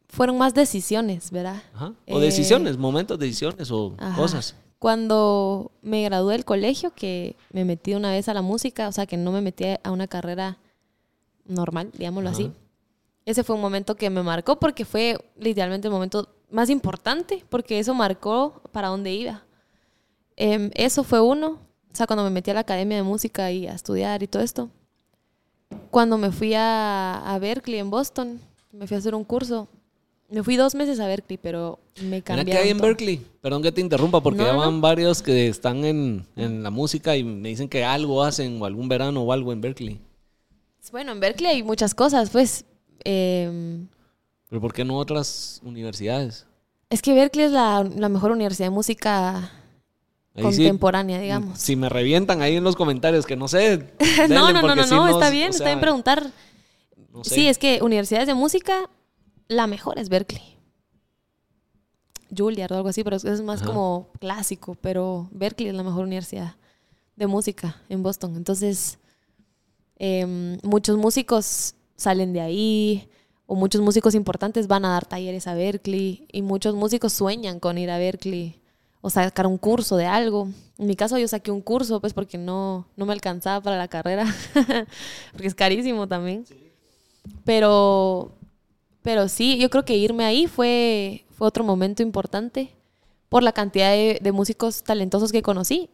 [0.06, 1.62] fueron más decisiones, ¿verdad?
[1.72, 1.94] Ajá.
[2.06, 2.20] O eh...
[2.20, 4.20] decisiones, momentos, decisiones o Ajá.
[4.20, 4.54] cosas.
[4.78, 9.06] Cuando me gradué del colegio, que me metí una vez a la música, o sea,
[9.06, 10.58] que no me metí a una carrera
[11.46, 12.36] normal, digámoslo Ajá.
[12.36, 12.52] así.
[13.24, 17.78] Ese fue un momento que me marcó porque fue literalmente el momento más importante, porque
[17.78, 19.42] eso marcó para dónde iba.
[20.36, 21.52] Eh, eso fue uno,
[21.92, 24.42] o sea, cuando me metí a la academia de música y a estudiar y todo
[24.42, 24.68] esto.
[25.90, 28.40] Cuando me fui a, a Berkeley en Boston,
[28.72, 29.68] me fui a hacer un curso.
[30.30, 32.50] Me fui dos meses a Berkeley, pero me cambiaron.
[32.50, 33.20] ¿Qué hay en Berkeley?
[33.42, 34.80] Perdón que te interrumpa, porque no, ya van no.
[34.80, 38.88] varios que están en, en, la música y me dicen que algo hacen o algún
[38.88, 40.00] verano o algo en Berkeley.
[40.90, 42.64] Bueno, en Berkeley hay muchas cosas, pues.
[43.04, 43.84] Eh,
[44.48, 46.46] ¿Pero por qué no otras universidades?
[46.88, 49.50] Es que Berkeley es la, la mejor universidad de música
[50.34, 51.58] Ahí contemporánea, sí, digamos.
[51.58, 53.92] Si me revientan ahí en los comentarios, que no sé.
[54.28, 56.30] no, no, no, no, si no, está bien, o sea, está bien preguntar.
[57.12, 57.34] No sé.
[57.34, 58.88] Sí, es que universidades de música,
[59.48, 60.56] la mejor es Berkeley.
[62.34, 63.70] Juilliard o algo así, pero es más Ajá.
[63.70, 66.56] como clásico, pero Berkeley es la mejor universidad
[67.16, 68.36] de música en Boston.
[68.36, 68.98] Entonces,
[69.98, 73.08] eh, muchos músicos salen de ahí,
[73.44, 77.76] o muchos músicos importantes van a dar talleres a Berkeley, y muchos músicos sueñan con
[77.76, 78.61] ir a Berkeley
[79.02, 80.48] o sacar un curso de algo.
[80.78, 83.88] En mi caso yo saqué un curso, pues porque no, no me alcanzaba para la
[83.88, 84.24] carrera,
[85.32, 86.46] porque es carísimo también.
[86.46, 86.56] Sí.
[87.44, 88.32] Pero,
[89.02, 92.70] pero sí, yo creo que irme ahí fue, fue otro momento importante
[93.28, 95.90] por la cantidad de, de músicos talentosos que conocí.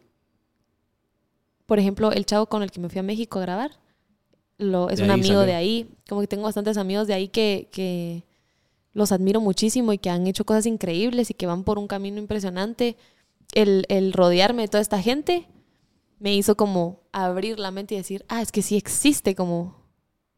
[1.67, 3.73] Por ejemplo, el chavo con el que me fui a México a grabar,
[4.59, 5.41] lo, es de un amigo salió.
[5.43, 5.89] de ahí.
[6.09, 8.25] Como que tengo bastantes amigos de ahí que, que
[8.93, 12.19] los admiro muchísimo y que han hecho cosas increíbles y que van por un camino
[12.19, 12.97] impresionante.
[13.55, 15.47] El, el, rodearme de toda esta gente
[16.19, 19.77] me hizo como abrir la mente y decir, ah, es que sí existe como,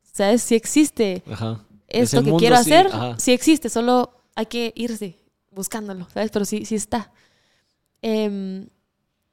[0.03, 0.43] ¿sabes?
[0.43, 1.67] Sí existe Ajá.
[1.89, 3.19] esto Ese que quiero sí, hacer, ajá.
[3.19, 5.17] sí existe, solo hay que irse
[5.51, 6.31] buscándolo, ¿sabes?
[6.31, 7.13] Pero sí, sí está.
[8.03, 8.69] Eh,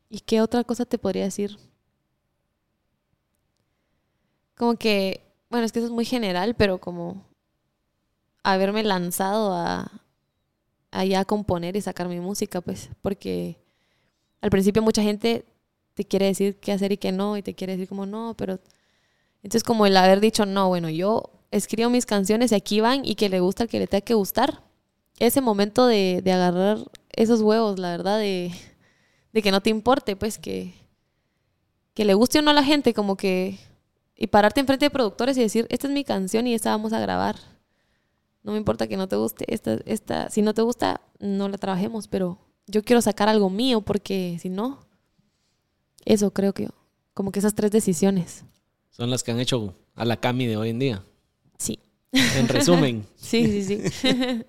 [0.09, 1.57] ¿Y qué otra cosa te podría decir?
[4.55, 7.25] Como que bueno, es que eso es muy general, pero como
[8.53, 9.91] haberme lanzado a,
[10.91, 13.57] a componer y sacar mi música, pues, porque
[14.41, 15.45] al principio mucha gente
[15.93, 18.59] te quiere decir qué hacer y qué no, y te quiere decir como no, pero
[19.43, 23.15] entonces como el haber dicho, no, bueno, yo escribo mis canciones y aquí van y
[23.15, 24.63] que le gusta que le tenga que gustar,
[25.19, 26.77] ese momento de, de agarrar
[27.11, 28.51] esos huevos, la verdad, de,
[29.33, 30.73] de que no te importe, pues que,
[31.93, 33.57] que le guste o no a la gente, como que,
[34.15, 36.99] y pararte enfrente de productores y decir, esta es mi canción y esta vamos a
[36.99, 37.56] grabar.
[38.47, 41.57] No me importa que no te guste, esta, esta, si no te gusta, no la
[41.57, 44.79] trabajemos, pero yo quiero sacar algo mío porque si no,
[46.05, 46.69] eso creo que,
[47.13, 48.45] como que esas tres decisiones.
[48.89, 51.03] Son las que han hecho a la Cami de hoy en día.
[51.57, 51.77] Sí.
[52.13, 53.05] En resumen.
[53.17, 54.07] sí, sí, sí.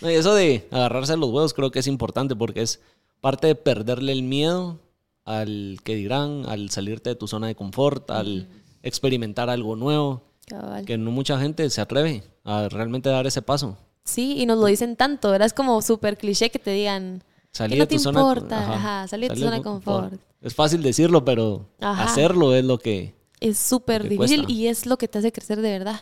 [0.00, 2.80] No, y eso de agarrarse a los huevos creo que es importante porque es
[3.20, 4.80] parte de perderle el miedo
[5.26, 8.48] al que dirán, al salirte de tu zona de confort, al
[8.82, 10.84] experimentar algo nuevo, Cabal.
[10.84, 13.76] que no mucha gente se atreve a realmente dar ese paso.
[14.04, 15.46] Sí, y nos lo dicen tanto, ¿verdad?
[15.46, 17.22] Es como súper cliché que te digan,
[17.52, 20.14] Salir no de te tu zona importa, ajá, salir de tu zona de confort.
[20.40, 22.04] Es fácil decirlo, pero Ajá.
[22.04, 24.52] hacerlo es lo que Es súper difícil cuesta.
[24.52, 26.00] y es lo que te hace crecer de verdad.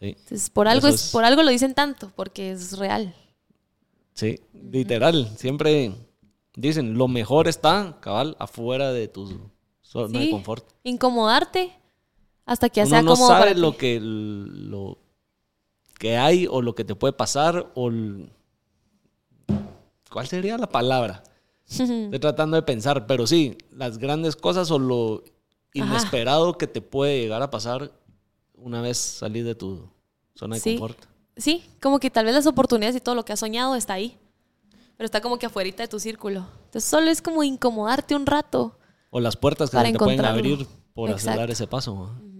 [0.00, 3.14] sí, Entonces, por algo, es, es- por algo lo dicen tanto, porque es real.
[4.14, 5.92] sí, literal, siempre
[6.56, 9.48] dicen, lo mejor está, cabal, afuera de tu
[9.82, 10.66] zona de confort.
[10.82, 11.70] Incomodarte
[12.48, 13.60] hasta que Uno sea no cómodo sabe para ti.
[13.60, 14.98] lo que lo
[15.98, 18.30] que hay o lo que te puede pasar o el-
[20.10, 21.22] ¿cuál sería la palabra?
[21.68, 25.22] Estoy tratando de pensar, pero sí, las grandes cosas o lo
[25.74, 27.92] inesperado que te puede llegar a pasar
[28.54, 29.88] una vez salís de tu
[30.34, 30.76] zona de Sí.
[30.78, 30.98] confort.
[31.36, 34.16] Sí, como que tal vez las oportunidades y todo lo que has soñado está ahí.
[34.96, 36.44] Pero está como que afuera de tu círculo.
[36.64, 38.76] Entonces solo es como incomodarte un rato.
[39.10, 41.38] O las puertas que se te pueden abrir por Exacto.
[41.38, 41.94] dar ese paso.
[41.94, 42.37] ¿no?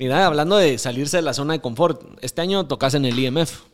[0.00, 3.64] Mira, hablando de salirse de la zona de confort, este año tocas en el IMF.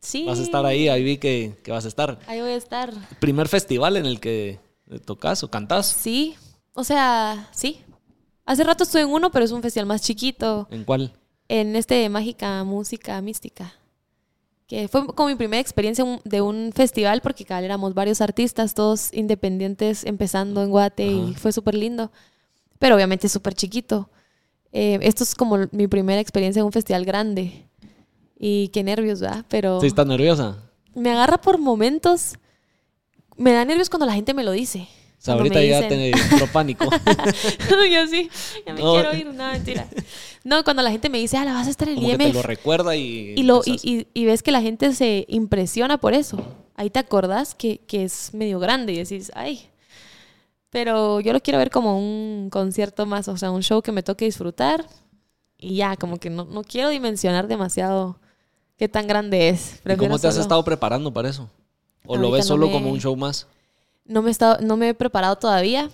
[0.00, 0.24] Sí.
[0.24, 2.18] Vas a estar ahí, ahí vi que, que vas a estar.
[2.26, 2.90] Ahí voy a estar.
[3.20, 4.58] Primer festival en el que
[5.04, 5.86] tocas o cantás.
[5.86, 6.34] Sí.
[6.72, 7.82] O sea, sí.
[8.46, 10.66] Hace rato estuve en uno, pero es un festival más chiquito.
[10.70, 11.12] ¿En cuál?
[11.46, 13.74] En este de Mágica Música Mística.
[14.66, 19.12] Que fue como mi primera experiencia de un festival, porque cada éramos varios artistas, todos
[19.12, 22.10] independientes, empezando en Guate, y fue súper lindo.
[22.78, 24.08] Pero obviamente súper chiquito.
[24.72, 27.64] Eh, esto es como mi primera experiencia en un festival grande.
[28.38, 29.44] Y qué nervios, ¿verdad?
[29.48, 30.56] Pero ¿Sí estás nerviosa?
[30.94, 32.34] me agarra por momentos.
[33.36, 34.86] Me da nervios cuando la gente me lo dice.
[35.18, 36.84] O sea, ahorita ya te entró pánico.
[37.90, 38.30] yo sí,
[38.66, 38.92] ya me No.
[38.94, 39.86] quiero ir, no, mentira.
[40.44, 42.16] No, cuando la gente me dice, ah, la vas a estar en el Como que
[42.18, 42.34] te IMF.
[42.36, 43.34] lo recuerda y...
[43.36, 46.38] Y, lo, y, y- y ves que la gente se impresiona por eso.
[46.74, 49.60] Ahí te acordás que, que es medio grande y decís, ay.
[50.70, 54.02] Pero yo lo quiero ver como un concierto más, o sea, un show que me
[54.02, 54.86] toque disfrutar.
[55.58, 58.16] Y ya, como que no, no quiero dimensionar demasiado
[58.78, 59.80] qué tan grande es.
[59.84, 61.50] ¿Y cómo te has solo- estado preparando para eso?
[62.06, 63.46] ¿O lo ves no solo me- como un show más?
[64.06, 65.90] No me, he estado- no me he preparado todavía,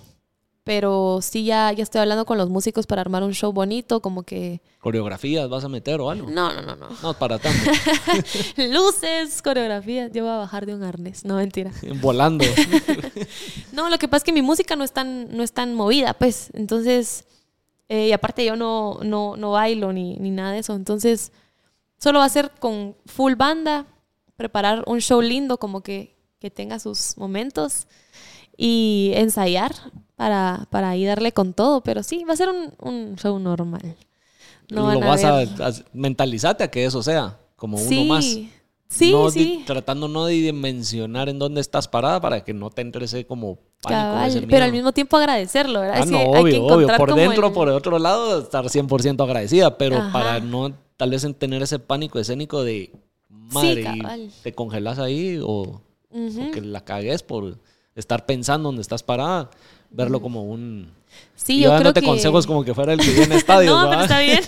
[0.67, 4.25] pero sí ya, ya estoy hablando con los músicos para armar un show bonito, como
[4.25, 4.61] que...
[4.81, 6.29] ¿Coreografías vas a meter o algo?
[6.29, 6.89] No, no, no, no.
[7.05, 7.71] No, para tanto.
[8.57, 10.11] Luces, coreografías.
[10.13, 11.25] Yo voy a bajar de un arnés.
[11.25, 11.71] No, mentira.
[12.01, 12.45] Volando.
[13.73, 16.15] No, lo que pasa es que mi música no es tan, no es tan movida,
[16.15, 16.51] pues.
[16.53, 17.27] Entonces,
[17.89, 20.75] eh, y aparte yo no, no, no bailo ni, ni nada de eso.
[20.75, 21.31] Entonces,
[21.97, 23.87] solo va a ser con full banda,
[24.37, 27.87] preparar un show lindo, como que, que tenga sus momentos
[28.57, 29.73] y ensayar
[30.17, 31.83] para, para ahí darle con todo.
[31.83, 33.95] Pero sí, va a ser un, un show normal.
[34.71, 38.25] No lo a vas a, a- mentalizate a que eso sea como uno más.
[38.89, 39.63] Sí, No di- sí.
[39.67, 43.57] tratando no de dimensionar en dónde estás parada para que no te entre ese como
[43.83, 45.97] pánico, Cabal, ese pero al mismo tiempo agradecerlo, ¿verdad?
[45.99, 46.87] Ah, Es no, que hay obvio, que obvio.
[46.97, 50.13] Por dentro, el- por otro lado, estar 100% agradecida, pero Ajá.
[50.13, 52.93] para no tal vez en tener ese pánico escénico de
[53.29, 55.63] madre te congelas ahí o,
[56.11, 57.59] o que la cagues por
[57.97, 59.51] estar pensando dónde estás parada,
[59.97, 60.93] verlo como un...
[61.35, 62.03] Sí, y yo creo que...
[62.03, 64.41] consejos como que fuera el que viene a estadios, no, está bien.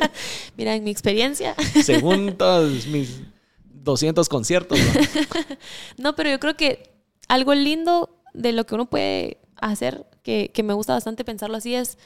[0.56, 1.54] Mira, en mi experiencia.
[1.82, 3.20] Según todos mis
[3.82, 4.78] 200 conciertos.
[5.98, 6.90] No, pero yo creo que
[7.28, 11.74] algo lindo de lo que uno puede hacer, que, que me gusta bastante pensarlo así,
[11.74, 11.98] es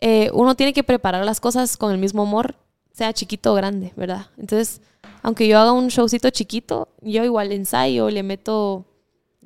[0.00, 2.54] eh, uno tiene que preparar las cosas con el mismo amor,
[2.92, 4.26] sea chiquito o grande, ¿verdad?
[4.36, 4.80] Entonces,
[5.22, 8.84] aunque yo haga un showcito chiquito, yo igual ensayo, le meto,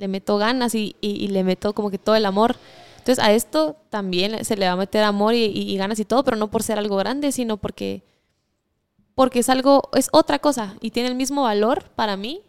[0.02, 2.56] le meto ganas y, y- le meto como que todo el amor.
[2.98, 6.04] Entonces, a esto también se le va a meter amor y, y- y ganas y
[6.04, 8.02] todo, pero no por ser algo grande, sino porque,
[9.14, 12.42] porque es algo, es otra cosa y tiene el mismo valor para mí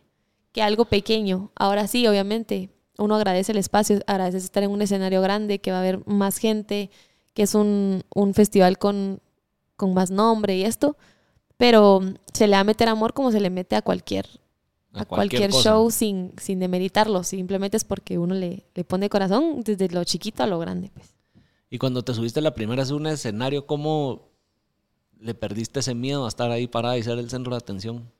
[0.52, 1.52] que algo pequeño.
[1.56, 5.78] Ahora sí, obviamente, uno agradece el espacio, agradece estar en un escenario grande, que va
[5.78, 6.90] a haber más gente,
[7.34, 9.20] que es un, un festival con,
[9.76, 10.96] con más nombre y esto,
[11.58, 12.02] pero
[12.34, 14.28] se le va a meter amor como se le mete a cualquier,
[14.94, 19.90] a cualquier, show sin, sin demeritarlo, simplemente es porque uno le, le pone corazón desde
[19.90, 20.92] lo chiquito a lo grande.
[20.94, 21.14] Pues.
[21.70, 24.30] Y cuando te subiste la primera vez a un escenario, ¿cómo
[25.20, 28.12] le perdiste ese miedo a estar ahí parada y ser el centro de atención?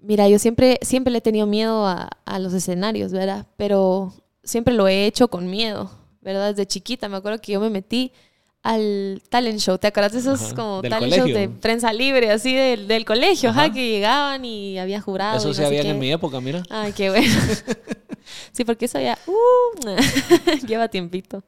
[0.00, 3.46] Mira, yo siempre, siempre le he tenido miedo a, a los escenarios, ¿verdad?
[3.56, 5.90] Pero siempre lo he hecho con miedo,
[6.20, 6.50] ¿verdad?
[6.50, 8.12] Desde chiquita, me acuerdo que yo me metí
[8.62, 9.76] al talent show.
[9.78, 11.38] ¿Te acuerdas de esos Ajá, como talent shows colegio.
[11.38, 13.64] de prensa libre, así del, del colegio, ajá.
[13.64, 13.72] Ajá.
[13.72, 15.42] que llegaban y había jurados?
[15.42, 16.62] Eso sí no había en mi época, mira.
[16.70, 17.34] Ay, qué bueno.
[18.52, 21.42] sí, porque eso ya uh, lleva tiempito.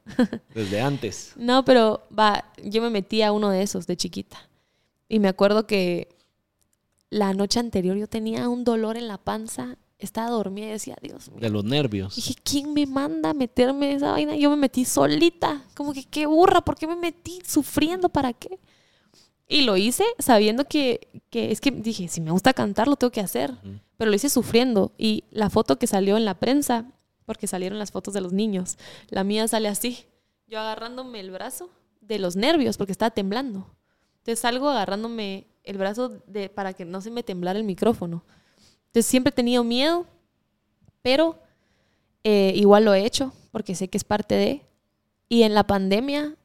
[0.54, 1.32] Desde antes.
[1.36, 4.48] No, pero va, yo me metí a uno de esos de chiquita.
[5.08, 6.08] Y me acuerdo que
[7.10, 11.30] la noche anterior yo tenía un dolor en la panza, estaba dormida y decía, Dios
[11.30, 11.40] mío.
[11.40, 12.16] De los nervios.
[12.16, 14.36] Dije, ¿quién me manda a meterme en esa vaina?
[14.36, 15.64] Yo me metí solita.
[15.74, 18.08] Como que qué burra, ¿por qué me metí sufriendo?
[18.08, 18.58] ¿Para qué?
[19.46, 23.10] Y lo hice sabiendo que, que es que dije, si me gusta cantar, lo tengo
[23.10, 23.54] que hacer.
[23.96, 24.92] Pero lo hice sufriendo.
[24.96, 26.86] Y la foto que salió en la prensa,
[27.26, 28.78] porque salieron las fotos de los niños,
[29.08, 30.06] la mía sale así.
[30.46, 33.66] Yo agarrándome el brazo de los nervios, porque estaba temblando.
[34.18, 38.24] Entonces salgo agarrándome el brazo de, para que no se me temblara el micrófono.
[38.94, 40.06] Entonces siempre he tenido miedo,
[41.02, 41.36] pero
[42.22, 44.62] eh, igual lo he hecho, porque sé que es parte de.
[45.28, 46.36] Y en la pandemia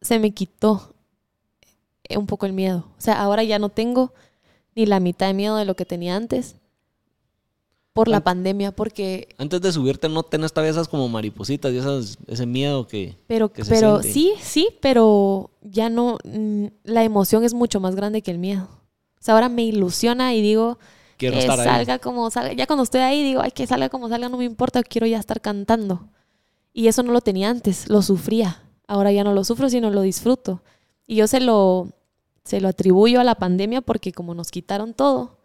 [0.00, 0.94] se me quitó
[2.04, 2.86] eh, un poco el miedo.
[2.96, 4.14] O sea, ahora ya no tengo
[4.74, 6.56] ni la mitad de miedo de lo que tenía antes
[7.92, 11.76] por la An- pandemia, porque Antes de subirte no tenés todavía esas como maripositas y
[11.76, 13.18] esas, ese miedo que...
[13.26, 14.18] Pero, que se pero siente.
[14.18, 16.16] sí, sí, pero ya no,
[16.84, 18.66] la emoción es mucho más grande que el miedo.
[19.20, 20.78] O sea, ahora me ilusiona y digo,
[21.22, 21.66] Quiero que estar ahí.
[21.66, 22.52] salga como salga.
[22.52, 25.20] Ya cuando estoy ahí digo, ay, que salga como salga, no me importa, quiero ya
[25.20, 26.08] estar cantando.
[26.72, 28.62] Y eso no lo tenía antes, lo sufría.
[28.88, 30.62] Ahora ya no lo sufro, sino lo disfruto.
[31.06, 31.90] Y yo se lo,
[32.42, 35.38] se lo atribuyo a la pandemia porque como nos quitaron todo,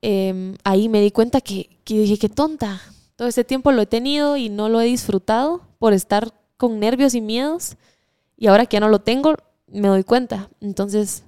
[0.00, 2.80] em, ahí me di cuenta que, que dije, qué tonta.
[3.16, 7.14] Todo ese tiempo lo he tenido y no lo he disfrutado por estar con nervios
[7.14, 7.76] y miedos.
[8.38, 9.34] Y ahora que ya no lo tengo,
[9.68, 10.48] me doy cuenta.
[10.60, 11.24] Entonces,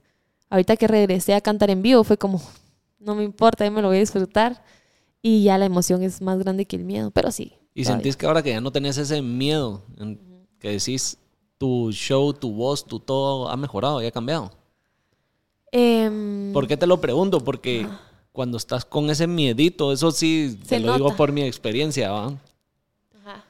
[0.48, 2.40] ahorita que regresé a cantar en vivo, fue como,
[3.06, 4.62] no me importa, yo me lo voy a disfrutar.
[5.22, 7.54] Y ya la emoción es más grande que el miedo, pero sí.
[7.74, 8.02] Y todavía.
[8.02, 10.20] sentís que ahora que ya no tenés ese miedo, en-
[10.58, 11.18] que decís
[11.58, 14.50] tu show, tu voz, tu todo ha mejorado y ha cambiado.
[15.72, 17.42] Em, ¿Por qué te lo pregunto?
[17.42, 17.86] Porque
[18.32, 22.26] cuando estás con ese miedito, eso sí, te lo digo por mi experiencia, ¿va?
[23.20, 23.44] Ajá.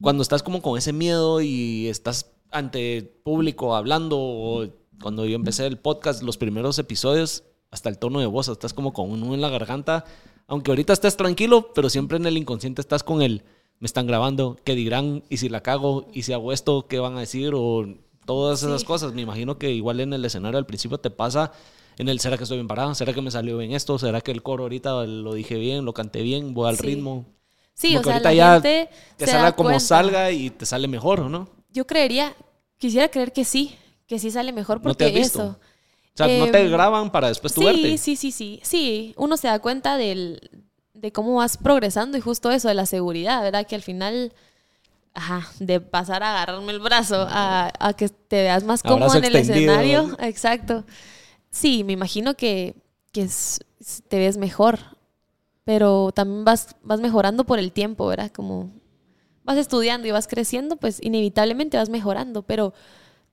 [0.00, 4.66] Cuando estás como con ese miedo y estás ante público hablando, o
[5.02, 7.42] cuando yo empecé el podcast, los primeros episodios,
[7.76, 10.04] hasta el tono de voz, estás como con un nudo en la garganta,
[10.48, 13.42] aunque ahorita estés tranquilo, pero siempre en el inconsciente estás con el,
[13.80, 15.22] me están grabando, ¿qué dirán?
[15.28, 16.08] ¿Y si la cago?
[16.14, 16.86] ¿Y si hago esto?
[16.88, 17.52] ¿Qué van a decir?
[17.54, 17.86] O
[18.24, 18.86] todas esas Sí.
[18.86, 19.12] cosas.
[19.12, 21.52] Me imagino que igual en el escenario al principio te pasa
[21.98, 22.94] en el, ¿será que estoy bien parado?
[22.94, 23.98] ¿Será que me salió bien esto?
[23.98, 26.82] ¿Será que el coro ahorita lo dije bien, lo canté bien, voy al Sí.
[26.84, 27.26] ritmo?
[27.74, 29.84] Sí, Como o que sea, ahorita la ya gente Que se salga como cuenta.
[29.84, 31.50] salga y te sale mejor, ¿o no?
[31.70, 32.34] Yo creería,
[32.78, 33.74] quisiera creer que sí,
[34.06, 35.42] que sí sale mejor ¿No porque te has visto?
[35.42, 35.60] eso.
[36.16, 37.98] O sea, no te Em, graban para después tú sí, verte.
[37.98, 38.60] sí, sí, sí.
[38.62, 40.50] Sí, uno se da cuenta del,
[40.94, 43.66] de cómo vas progresando y justo eso, de la seguridad, ¿verdad?
[43.66, 44.32] Que al final,
[45.14, 49.24] ajá, de pasar a agarrarme el brazo a, a que te veas más cómodo en
[49.24, 50.16] el escenario.
[50.20, 50.84] Exacto.
[51.50, 52.76] Sí, me imagino que,
[53.12, 53.60] que es-
[54.08, 54.78] te ves mejor,
[55.64, 58.30] pero también vas, vas mejorando por el tiempo, ¿verdad?
[58.30, 58.70] Como
[59.44, 62.74] vas estudiando y vas creciendo, pues inevitablemente vas mejorando, pero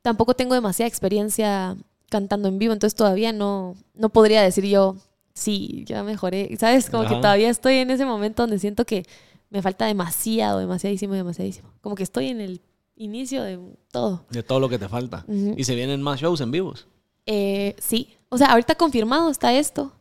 [0.01, 1.77] tampoco tengo demasiada experiencia
[2.13, 4.95] cantando en vivo, entonces todavía no, no podría decir yo,
[5.33, 6.91] sí, ya mejoré, ¿sabes?
[6.91, 9.03] Como que todavía estoy en ese momento donde siento que
[9.49, 11.69] me falta demasiado, demasiadísimo, demasiadísimo.
[11.81, 12.61] Como que estoy en el
[12.95, 13.59] inicio de
[13.91, 14.25] todo.
[14.29, 15.25] De todo lo que te falta.
[15.57, 16.85] Y se vienen más shows en vivos.
[17.25, 19.91] Eh, sí, o sea, ahorita confirmado está esto.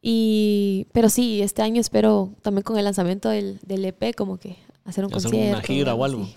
[0.00, 4.56] Y, pero sí, este año espero también con el lanzamiento del, del EP como que
[4.84, 5.58] hacer un Hacer concierto.
[5.58, 6.28] una gira o algo.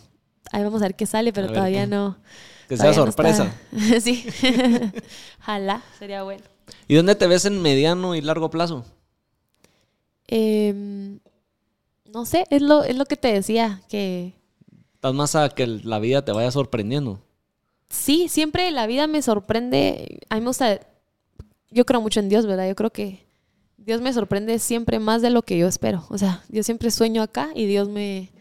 [0.51, 2.17] Ahí vamos a ver qué sale, pero A todavía no.
[2.71, 3.53] Que sea todavía sorpresa.
[4.01, 4.25] sí.
[5.41, 6.41] Ojalá, sería bueno.
[6.87, 8.85] ¿Y dónde te ves en mediano y largo plazo?
[10.25, 11.19] Em,
[12.13, 14.35] no sé, es lo, es lo que te decía, que
[14.93, 17.19] Estás más a que la vida te vaya sorprendiendo.
[17.89, 20.21] sí, siempre la vida me sorprende.
[20.29, 20.79] A mí me gusta,
[21.71, 22.69] yo creo mucho en Dios, ¿verdad?
[22.69, 23.25] Yo creo que
[23.75, 26.05] Dios me sorprende siempre más de lo que yo espero.
[26.07, 28.31] O sea, yo siempre sueño acá y Dios me,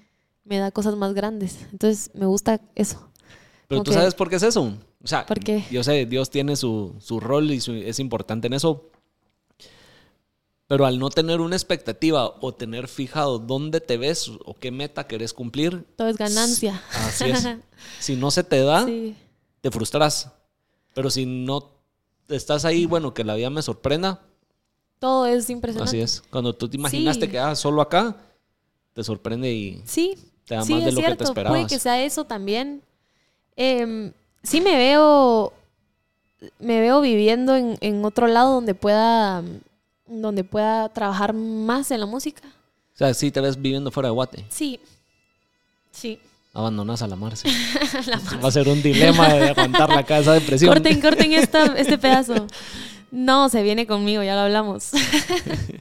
[0.45, 1.67] me da cosas más grandes.
[1.73, 3.10] Entonces, me gusta eso.
[3.71, 4.75] Pero tú sabes por qué es eso.
[5.03, 5.65] O sea, ¿Por qué?
[5.71, 8.91] yo sé, Dios tiene su, su rol y su- es importante en eso.
[10.67, 15.07] Pero al no tener una expectativa o tener fijado dónde te ves o qué meta
[15.07, 16.83] querés cumplir, Todo es ganancia.
[16.91, 17.47] así es.
[18.01, 19.17] Si no se te da, Sí.
[19.61, 20.31] te frustras.
[20.95, 21.71] Pero si no
[22.29, 24.21] estás ahí, bueno, que la vida me sorprenda,
[24.99, 25.89] Todo es impresionante.
[25.97, 26.23] así es.
[26.31, 27.31] Cuando tú te imaginaste Sí.
[27.33, 28.17] que ah, solo acá,
[28.95, 31.19] te sorprende y Sí, te da sí, más de lo que te cierto.
[31.19, 31.67] Puede esperabas.
[31.73, 32.83] que sea eso también.
[33.63, 35.53] Em, sí me veo,
[36.61, 39.43] me veo viviendo en, en otro lado donde pueda,
[40.07, 42.41] donde pueda trabajar más en la música.
[42.95, 44.47] O sea, sí te ves viviendo fuera de Guate.
[44.49, 44.81] Sí,
[45.91, 46.19] sí.
[46.55, 47.51] Abandonas a la Marce.
[48.43, 50.73] Va a ser un dilema de aguantar la casa de presión.
[50.73, 52.47] Corten, corten esta, este pedazo.
[53.11, 54.89] No, se viene conmigo, ya lo hablamos.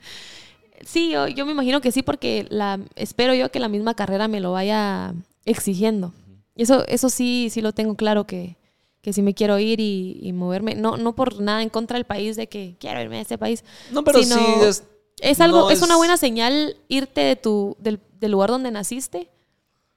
[0.85, 4.27] sí, yo, yo me imagino que sí, porque la, espero yo que la misma carrera
[4.27, 5.13] me lo vaya
[5.45, 6.13] exigiendo.
[6.59, 8.57] Y eso, eso sí, sí lo tengo claro que,
[9.01, 10.75] que sí me quiero ir y, y moverme.
[10.75, 13.63] No, no por nada en contra del país de que quiero irme a este país.
[13.91, 14.83] No, pero sí es.
[15.21, 15.81] Es algo, No es...
[15.81, 19.29] una buena señal irte de tu, del, del lugar donde naciste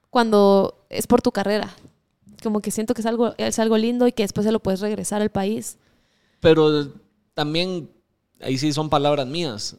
[0.09, 1.75] cuando es por tu carrera.
[2.45, 4.79] Como que siento que es algo, es algo lindo y que después se lo puedes
[4.79, 5.79] regresar al país.
[6.39, 6.93] Pero
[7.35, 7.91] también,
[8.41, 9.75] ahí sí son palabras mías.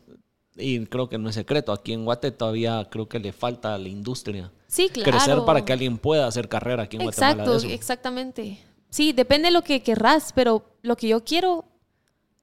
[0.56, 1.72] Y creo que no es secreto.
[1.72, 5.12] Aquí en Guate todavía creo que le falta a la industria Sí, claro.
[5.12, 7.44] crecer para que alguien pueda hacer carrera aquí en Guatemala.
[7.44, 8.60] Exacto, exactamente.
[8.90, 11.66] Sí, depende de lo que querrás, pero lo que yo quiero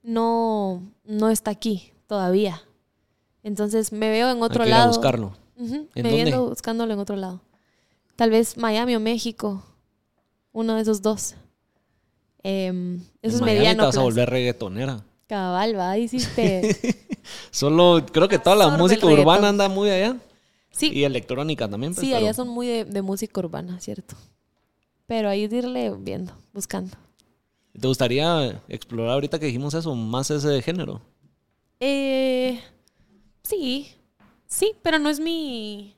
[0.02, 2.62] no, no está aquí todavía.
[3.42, 4.88] Entonces me veo en otro Hay que ir a lado.
[4.88, 5.36] buscarlo.
[5.56, 6.16] Ujú, ¿En me dónde?
[6.16, 7.40] viendo buscándolo en otro lado.
[8.16, 9.64] Tal vez Miami o México.
[10.52, 11.36] Uno de esos dos.
[12.42, 15.04] Em, eso En es Miami mediano te vas a volver reggaetonera.
[15.28, 16.98] Cabal, va, hiciste.
[17.50, 20.16] Solo creo que toda la música urbana anda muy allá.
[20.70, 21.94] Sí, Y electrónica también.
[21.94, 24.16] pues, sí, pero allá son muy de, de música urbana, ¿cierto?
[25.06, 26.96] Pero ahí irle viendo, buscando.
[27.78, 31.00] ¿Te gustaría explorar ahorita que dijimos eso, más ese género?
[31.80, 32.60] Eh,
[33.42, 33.88] sí,
[34.46, 35.96] sí, pero no es mi...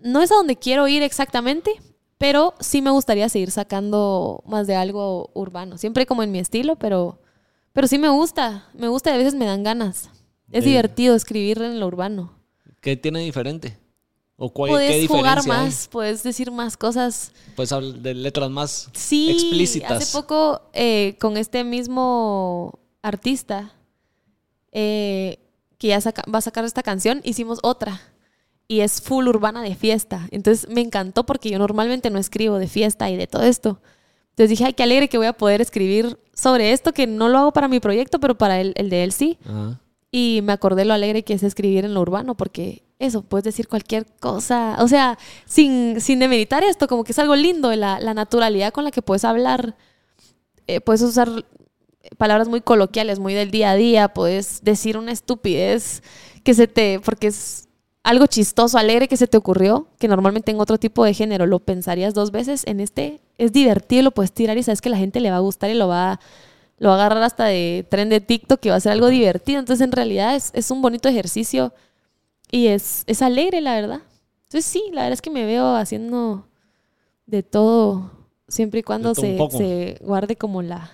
[0.00, 1.72] No es a donde quiero ir exactamente,
[2.18, 5.78] pero sí me gustaría seguir sacando más de algo urbano.
[5.78, 7.20] Siempre como en mi estilo, pero,
[7.76, 8.66] pero sí me gusta.
[8.74, 10.08] Me gusta y a veces me dan ganas.
[10.50, 10.68] Es Eh.
[10.68, 12.32] divertido escribir en lo urbano.
[12.80, 13.78] ¿Qué tiene diferente?
[14.38, 15.66] ¿O cuál, qué Puedes jugar diferencia hay?
[15.66, 17.32] más, puedes decir más cosas.
[17.54, 19.92] Puedes hablar de letras más Sí, explícitas.
[19.92, 23.72] hace poco eh, con este mismo artista
[24.72, 25.38] eh,
[25.78, 28.00] que ya saca- va a sacar esta canción, hicimos otra
[28.68, 30.26] y es full urbana de fiesta.
[30.30, 33.80] Entonces me encantó porque yo normalmente no escribo de fiesta y de todo esto.
[34.36, 37.38] Entonces dije, ay, qué alegre que voy a poder escribir sobre esto, que no lo
[37.38, 39.38] hago para mi proyecto, pero para el, el de él sí.
[39.44, 39.80] Ajá.
[40.12, 43.66] Y me acordé lo alegre que es escribir en lo urbano, porque eso, puedes decir
[43.66, 48.14] cualquier cosa, o sea, sin, sin demeritar esto, como que es algo lindo, la, la
[48.14, 49.74] naturalidad con la que puedes hablar,
[50.68, 51.28] Eh, puedes usar
[52.18, 56.02] palabras muy coloquiales, muy del día a día, puedes decir una estupidez
[56.42, 57.68] que se te, porque es
[58.02, 61.60] algo chistoso, alegre que se te ocurrió, que normalmente en otro tipo de género lo
[61.60, 65.20] pensarías dos veces, en este es divertido, lo puedes tirar y sabes que la gente
[65.20, 66.20] le va a gustar y lo va a
[66.78, 69.58] lo va a agarrar hasta de tren de TikTok que va a ser algo divertido.
[69.58, 71.72] Entonces, en realidad es, es un bonito ejercicio
[72.50, 74.00] y es, es alegre, la verdad.
[74.44, 76.46] Entonces, sí, la verdad es que me veo haciendo
[77.26, 78.10] de todo,
[78.46, 80.92] siempre y cuando se, se guarde como la,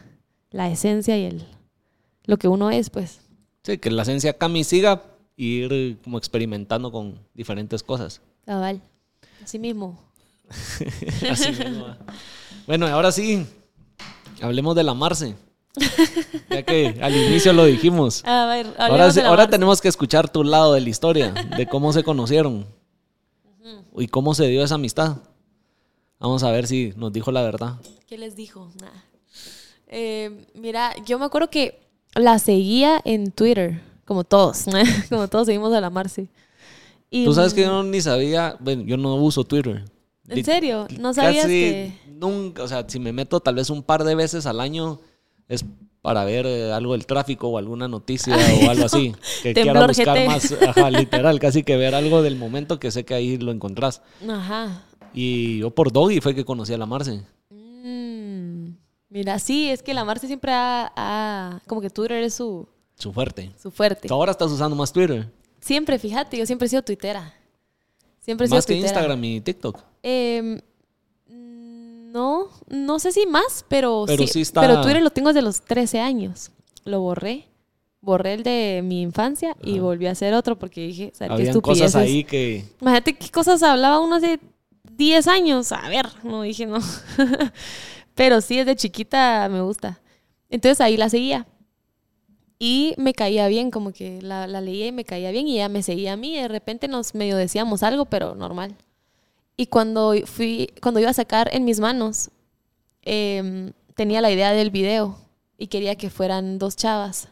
[0.51, 1.45] la esencia y el,
[2.25, 3.21] lo que uno es, pues.
[3.65, 5.03] Sí, que la esencia Cami siga
[5.37, 8.21] y ir como experimentando con diferentes cosas.
[8.47, 8.81] Cabal.
[9.43, 9.99] Así mismo.
[11.31, 11.99] Así mismo, va.
[12.67, 13.47] Bueno, ahora sí,
[14.41, 15.35] hablemos de la Marce.
[16.51, 18.23] Ya que al inicio lo dijimos.
[18.25, 21.93] A ver, Ahora, de la tenemos que escuchar tu lado de la historia, de cómo
[21.93, 22.67] se conocieron
[23.97, 25.17] y cómo se dio esa amistad.
[26.19, 27.81] Vamos a ver si nos dijo la verdad.
[28.07, 28.71] ¿Qué les dijo?
[28.81, 28.89] Nah.
[29.89, 31.81] Eh, mira, yo me acuerdo que
[32.15, 34.67] la seguía en Twitter, como todos,
[35.09, 36.29] como todos seguimos a la Marce.
[37.11, 39.85] Y, Tú sabes que yo ni sabía, bueno, yo no uso Twitter.
[40.29, 40.87] ¿En serio?
[40.99, 41.93] ¿No sabías Casi que...?
[42.09, 45.01] nunca, o sea, si me meto tal vez un par de veces al año
[45.49, 45.65] es
[46.01, 49.15] para ver eh, algo del tráfico o alguna noticia o algo así.
[49.43, 50.27] Que quiera buscar GT.
[50.27, 54.03] más, ajá, literal, casi que ver algo del momento que sé que ahí lo encontrás.
[54.29, 54.85] Ajá.
[55.15, 57.23] Y yo por Doggy fue que conocí a la Marce.
[57.51, 58.69] Mm,
[59.11, 63.13] mira, sí, es que la Marce siempre ha, ha- Como que Twitter es su, Su
[63.13, 63.51] fuerte.
[63.61, 64.09] su fuerte.
[64.09, 65.29] Tú ahora estás usando más Twitter.
[65.61, 67.35] Siempre, fíjate, yo siempre he sido tuitera.
[68.21, 68.89] Siempre he sido Más que tuitera.
[68.93, 69.79] Instagram y TikTok.
[70.03, 70.61] Em,
[71.29, 75.43] no, no sé si más, pero, Pero sí, sí está- pero Twitter lo tengo desde
[75.43, 76.51] los 13 años.
[76.85, 77.47] Lo borré.
[78.01, 81.85] Borré el de mi infancia y volví a hacer otro porque dije, ¿sabes qué estupideces?
[81.93, 82.65] cosas ahí que...
[82.81, 84.41] Imagínate qué cosas hablaba uno hace
[84.97, 85.71] 10 años.
[85.71, 86.79] A ver, no dije no.
[88.17, 90.01] Pero sí, desde chiquita me gusta.
[90.51, 91.47] Entonces ahí la seguía.
[92.59, 95.69] Y me caía bien, como que la, la leía y me caía bien y ella
[95.69, 96.37] me seguía a mí.
[96.37, 98.75] De repente nos medio decíamos algo, pero normal.
[99.57, 102.31] Y cuando fui, cuando iba a sacar en mis manos,
[103.03, 105.19] em, tenía la idea del video
[105.59, 107.29] y quería que fueran dos chavas.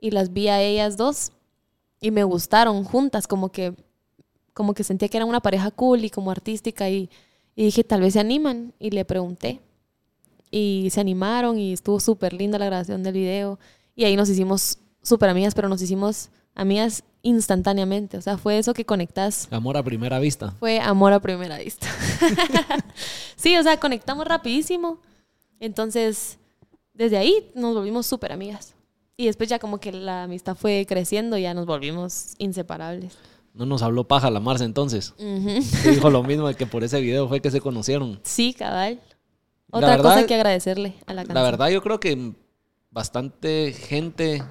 [0.00, 1.32] Y las vi a ellas dos
[2.00, 3.74] y me gustaron juntas, como que,
[4.52, 7.10] como que sentía que eran una pareja cool y como artística y,
[7.54, 8.74] y dije, tal vez se animan.
[8.78, 9.60] Y le pregunté.
[10.50, 13.58] Y se animaron y estuvo súper linda la grabación del video.
[13.94, 18.16] Y ahí nos hicimos súper amigas, pero nos hicimos amigas instantáneamente.
[18.16, 19.48] O sea, fue eso que conectas.
[19.50, 20.52] Amor a primera vista.
[20.58, 21.86] Fue amor a primera vista.
[23.36, 24.98] sí, o sea, conectamos rapidísimo.
[25.60, 26.38] Entonces,
[26.94, 28.74] desde ahí nos volvimos súper amigas.
[29.16, 33.16] Y después ya como que la amistad fue creciendo, ya nos volvimos inseparables.
[33.54, 35.14] No nos habló paja la Marce entonces.
[35.16, 38.20] Se dijo lo mismo de que por ese video fue que se conocieron.
[38.22, 39.00] Sí, cabal.
[39.70, 41.34] Otra verdad- cosa que agradecerle a la canción.
[41.34, 42.34] La verdad, yo creo que
[42.90, 44.42] bastante gente,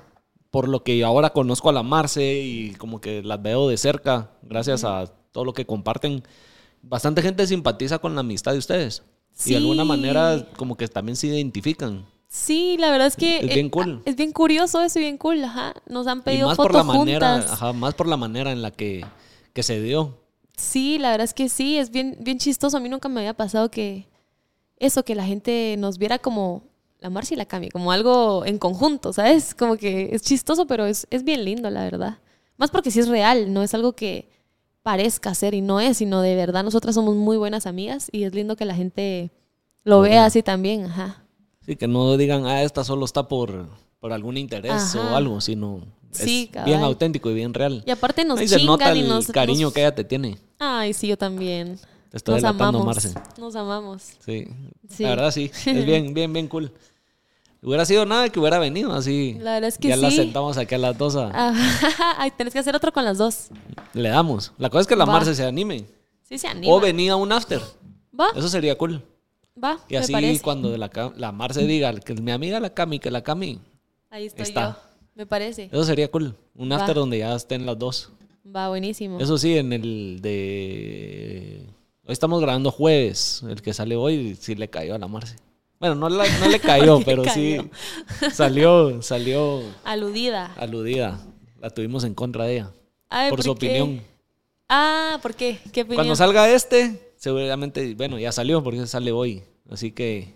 [0.55, 4.31] por lo que ahora conozco a la Marce y como que las veo de cerca,
[4.41, 6.23] gracias a todo lo que comparten,
[6.81, 9.03] bastante gente simpatiza con la amistad de ustedes.
[9.45, 9.89] Y de alguna Sí.
[9.89, 12.05] manera, como que también se identifican.
[12.29, 13.39] Sí, la verdad es que...
[13.39, 14.01] Es bien cool.
[14.05, 15.73] Es bien curioso eso y bien cool, ajá.
[15.89, 18.61] Nos han Y pedido más fotos por la manera, ajá, más por la manera en
[18.61, 19.05] la que,
[19.51, 20.17] que se dio.
[20.55, 22.77] Sí, la verdad es que sí, es bien, bien chistoso.
[22.77, 24.07] A mí nunca me había pasado que
[24.77, 26.63] eso, que la gente nos viera como
[27.05, 29.53] la Marcia y la Cami, como algo en conjunto, ¿sabes?
[29.53, 32.17] Como que es chistoso, pero es, es bien lindo, la verdad.
[32.57, 34.27] Más porque sí es real, no es algo que
[34.81, 38.33] parezca ser y no es, sino de verdad nosotras somos muy buenas amigas y es
[38.33, 39.29] lindo que la gente
[39.83, 41.23] lo vea así también, ajá.
[41.63, 43.67] Sí, que no digan, ah, esta solo está por,
[43.99, 45.11] por algún interés Ajá.
[45.11, 45.81] o algo, sino
[46.11, 47.83] Sí, es bien auténtico y bien real.
[47.85, 49.27] Y aparte nos Ahí se nota chingan y el nos...
[49.27, 50.37] cariño nos- que ella te tiene.
[50.57, 51.77] Ay, sí, yo también.
[52.09, 52.85] Te estoy Nos amamos.
[52.85, 53.13] Marce.
[53.37, 54.01] Nos amamos.
[54.25, 54.47] Sí.
[54.89, 55.03] Sí.
[55.03, 55.51] La verdad sí.
[55.65, 56.71] Es bien, bien, bien cool.
[57.65, 59.37] Hubiera sido nada que hubiera venido así.
[59.39, 60.17] La verdad es que ya la sí.
[60.17, 61.15] sentamos aquí a las dos.
[61.15, 61.31] a-.
[62.19, 63.47] Ay, tenés que hacer otro con las dos.
[63.93, 64.51] Le damos.
[64.59, 65.13] La cosa es que la Va.
[65.13, 65.85] Marce se anime.
[66.21, 66.71] Sí se anima.
[66.71, 67.59] O venía un after.
[68.17, 69.01] Va, Eso sería cool.
[69.61, 73.23] va, Y así cuando la, la Marce diga que mi amiga la Cami, que la
[73.23, 73.59] Cami.
[74.11, 74.69] Ahí estoy está.
[74.69, 74.75] yo.
[75.15, 75.69] Me parece.
[75.71, 76.35] Eso sería cool.
[76.55, 76.75] Un Va.
[76.75, 78.11] after donde ya estén las dos.
[78.55, 79.19] Va, buenísimo.
[79.19, 81.65] Eso sí, en el de...
[82.05, 83.43] Hoy estamos grabando jueves.
[83.49, 85.37] El que sale hoy sí le cayó a la Marce.
[85.79, 87.57] Bueno, no, la- no le cayó, pero sí
[88.31, 90.53] salió, salió Aludida.
[90.57, 91.19] aludida.
[91.59, 92.71] La tuvimos en contra de ella.
[93.09, 93.67] Ay, por su qué?
[93.67, 94.01] opinión.
[94.69, 95.59] Ah, ¿por qué?
[95.71, 95.97] ¿Qué opinión?
[95.97, 99.43] Cuando salga este, seguramente, bueno, ya salió porque sale hoy.
[99.69, 100.33] Así que...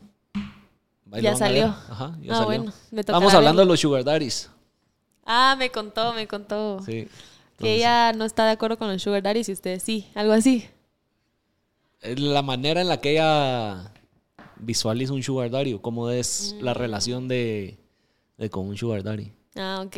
[1.22, 1.66] Ya salió.
[1.90, 2.46] Ajá, ya Ah, salió.
[2.46, 4.50] bueno, me Estamos hablando de los sugar daddies.
[5.26, 6.82] Ah, me contó, me contó.
[6.86, 7.08] Sí.
[7.58, 10.08] Que ella no está de acuerdo con los sugar daddies y ustedes sí.
[10.16, 10.68] Algo así.
[12.02, 13.92] La manera en la que ella
[14.60, 16.64] visualiza un sugar daddy o cómo es Mm.
[16.64, 17.78] la relación de,
[18.38, 19.32] de con un sugar daddy.
[19.56, 19.98] Ah, ok.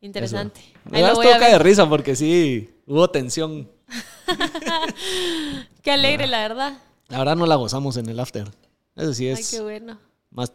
[0.00, 0.60] Interesante.
[0.90, 3.68] Me Ahí das toca de risa porque sí, hubo tensión.
[5.82, 6.72] Qué alegre, la verdad.
[7.08, 8.48] La verdad no la gozamos en el after.
[8.96, 9.98] Eso sí Ay, es qué bueno.
[10.30, 10.52] más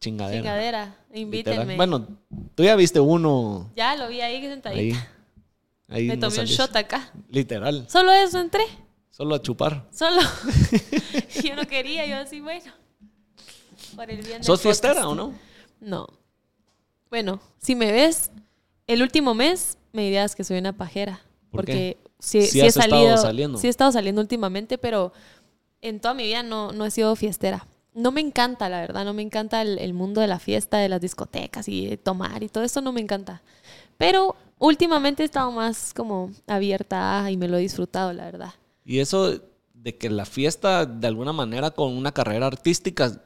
[0.00, 0.40] chingadera.
[0.42, 0.84] Chingadera.
[0.84, 1.20] literal.
[1.20, 1.76] Invítenme.
[1.76, 2.06] Bueno,
[2.54, 4.42] tú ya viste uno Ya lo vi ahí ahí.
[4.48, 5.08] sentadita.
[5.88, 7.12] ahí Me no tomé un shot acá.
[7.30, 7.86] Literal.
[7.88, 8.62] Solo eso entré.
[9.18, 9.84] Solo a chupar.
[9.92, 10.20] Solo.
[11.44, 12.72] yo no quería, yo así, bueno.
[13.96, 15.34] Por el bien del ¿Sos fiestera o no?
[15.80, 16.06] No.
[17.10, 18.30] Bueno, si me ves,
[18.86, 21.20] el último mes me dirías que soy una pajera.
[21.50, 22.10] ¿Por porque qué?
[22.20, 23.16] sí, Sí sí he salido.
[23.16, 23.58] saliendo.
[23.58, 25.12] Sí he estado saliendo últimamente, pero
[25.82, 27.66] en toda mi vida no, no he sido fiestera.
[27.94, 30.88] No me encanta, la verdad, no me encanta el, el mundo de la fiesta, de
[30.88, 33.42] las discotecas y de tomar y todo eso no me encanta.
[33.96, 38.54] Pero últimamente he estado más como abierta y me lo he disfrutado, la verdad.
[38.88, 39.38] Y eso
[39.74, 43.20] de que la fiesta, de alguna manera, con una carrera artística,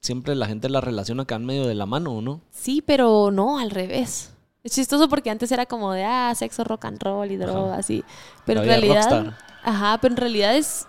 [0.00, 2.42] siempre la gente la relaciona que van medio de la mano, ¿o no?
[2.50, 4.34] Sí, pero no, al revés.
[4.62, 8.04] Es chistoso porque antes era como de, ah, sexo, rock and roll y drogas, y...
[8.44, 8.94] Pero La en realidad...
[8.96, 9.38] rockstar.
[9.62, 10.84] Ajá, pero en realidad es...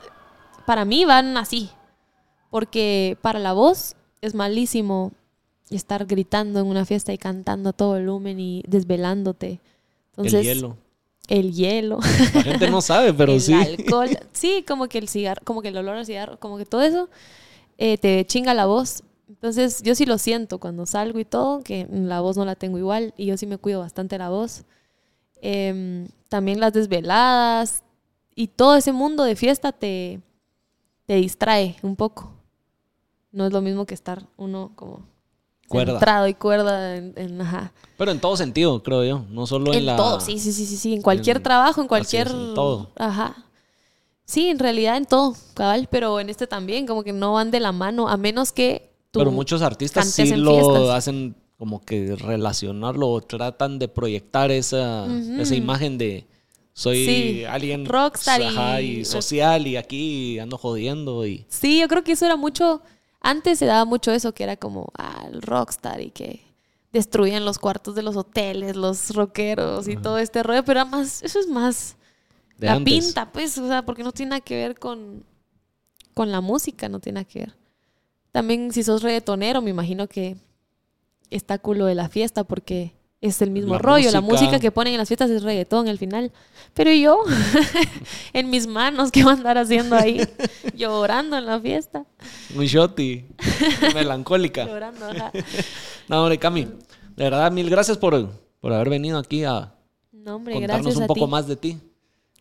[0.66, 1.70] Para mí van así.
[2.50, 5.14] Porque para la voz es malísimo
[5.70, 9.62] estar gritando en una fiesta y cantando a todo volumen y desvelándote.
[10.10, 10.78] Entonces, el hielo.
[11.30, 12.00] El hielo.
[12.34, 13.54] La gente no sabe, pero el sí.
[13.54, 14.10] alcohol.
[14.34, 17.08] Sí, como que el cigarro, como que el olor al cigarro, como que todo eso
[17.78, 19.04] eh, te chinga la voz.
[19.30, 22.80] Entonces, yo sí lo siento cuando salgo y todo, que la voz no la tengo
[22.80, 24.66] igual y yo sí me cuido bastante la voz.
[25.42, 27.84] Em, también las desveladas
[28.34, 30.20] y todo ese mundo de fiesta te,
[31.06, 32.34] te distrae un poco.
[33.32, 35.06] No es lo mismo que estar uno como
[35.70, 35.94] Cuerda.
[35.94, 37.72] centrado y cuerda en, en- ajá.
[37.98, 39.26] Pero en todo sentido, creo yo.
[39.30, 39.96] No solo en, En la.
[39.96, 40.94] todo, sí, sí, sí, sí, sí.
[40.96, 42.28] En cualquier en- trabajo, en cualquier.
[42.28, 42.92] es, en todo.
[42.98, 43.36] Ajá.
[44.26, 47.60] Sí, en realidad en todo, cabal, pero en este también, como que no van de
[47.60, 49.20] la mano, a menos que tú.
[49.20, 50.90] Pero muchos artistas sí en lo fiestas.
[50.90, 55.06] hacen como que relacionarlo o tratan de proyectar esa,
[55.40, 56.26] esa imagen de
[56.74, 61.88] soy Sí, alguien rockstar y- ajá, y social y aquí ando jodiendo y Sí, yo
[61.90, 62.82] creo que eso era mucho
[63.22, 66.46] Antes se daba mucho eso, que era como ah, el rockstar y que
[66.92, 71.22] destruían los cuartos de los hoteles, los rockeros y todo este rollo, pero era más,
[71.24, 71.98] eso es más
[72.58, 73.06] De la antes.
[73.06, 75.24] pinta, pues, o sea, porque no tiene nada que ver con,
[76.14, 77.58] con la música, no tiene nada que ver.
[78.32, 80.38] También si sos reggaetonero, me imagino que
[81.30, 84.12] está culo de la fiesta porque es el mismo La rollo.
[84.12, 84.60] La música.
[84.60, 86.32] que ponen en las fiestas es reggaetón al final.
[86.74, 87.22] Pero yo,
[88.34, 90.22] en mis manos, ¿qué voy a andar haciendo ahí?
[90.76, 92.06] Llorando en la fiesta.
[92.56, 93.26] Muy shot y
[93.94, 94.66] melancólica.
[94.66, 95.32] Llorando, ajá.
[96.08, 98.30] No, hombre, Cami, de verdad, mil gracias por,
[98.62, 99.74] por haber venido aquí a
[100.12, 101.78] No, hombre, contarnos un poco más de ti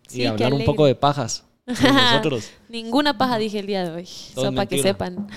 [0.07, 2.51] Sí, y hablar un poco de pajas nosotros.
[2.69, 4.07] Ninguna paja dije el día de hoy.
[4.07, 5.29] Solo para que sepan.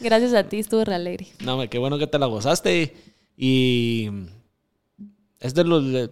[0.00, 1.28] Gracias a ti, estuvo re alegre.
[1.42, 2.94] No, hombre, qué bueno que te la gozaste
[3.42, 4.10] y
[5.38, 6.10] es de los de-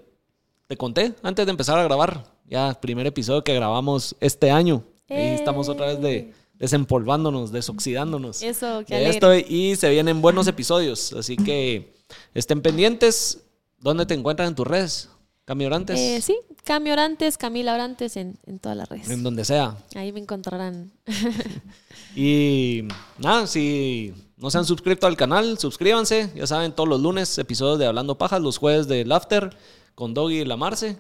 [0.66, 4.83] te conté antes de empezar a grabar, ya primer episodio que grabamos este año.
[5.11, 8.43] Ahí estamos otra vez de desempolvándonos, desoxidándonos.
[8.43, 11.93] Eso, qué de esto y se vienen buenos episodios, así que
[12.35, 13.43] estén pendientes.
[13.81, 15.09] ¿Dónde te encuentran en tus redes?
[15.45, 19.09] Cami Orantes, Eh, sí, Cami Orantes, Camila Orantes en, en todas las redes.
[19.09, 19.76] en donde sea.
[19.95, 20.91] Ahí me encontrarán.
[22.16, 22.83] Y
[23.18, 26.30] nada, si no se han suscrito al canal, suscríbanse.
[26.34, 29.57] Ya saben, todos los lunes episodios de Hablando Pajas, los jueves de Laughter
[29.95, 30.97] con Doggy y la Marce.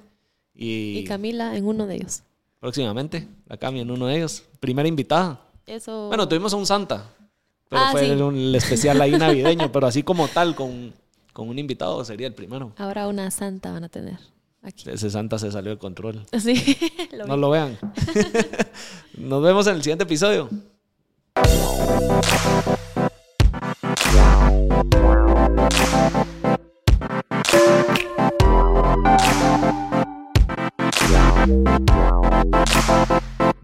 [0.54, 2.22] Y, Y Camila en uno de ellos.
[2.60, 4.42] próximamente la Cami en uno de ellos.
[4.58, 5.40] Primera invitada.
[5.66, 6.08] Eso.
[6.08, 7.04] Bueno, tuvimos a un Santa,
[7.68, 8.10] pero Ah, fue sí.
[8.22, 10.92] un- el especial ahí navideño, pero así como tal, con,
[11.32, 12.72] con un invitado sería el primero.
[12.76, 14.18] Ahora una santa van a tener
[14.62, 14.90] aquí.
[14.90, 16.24] Ese Santa se salió de control.
[16.40, 16.76] Sí,
[17.12, 17.40] lo No vi.
[17.40, 17.78] lo vean.
[19.16, 20.48] Nos vemos en el siguiente episodio.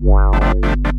[0.00, 0.93] Wow.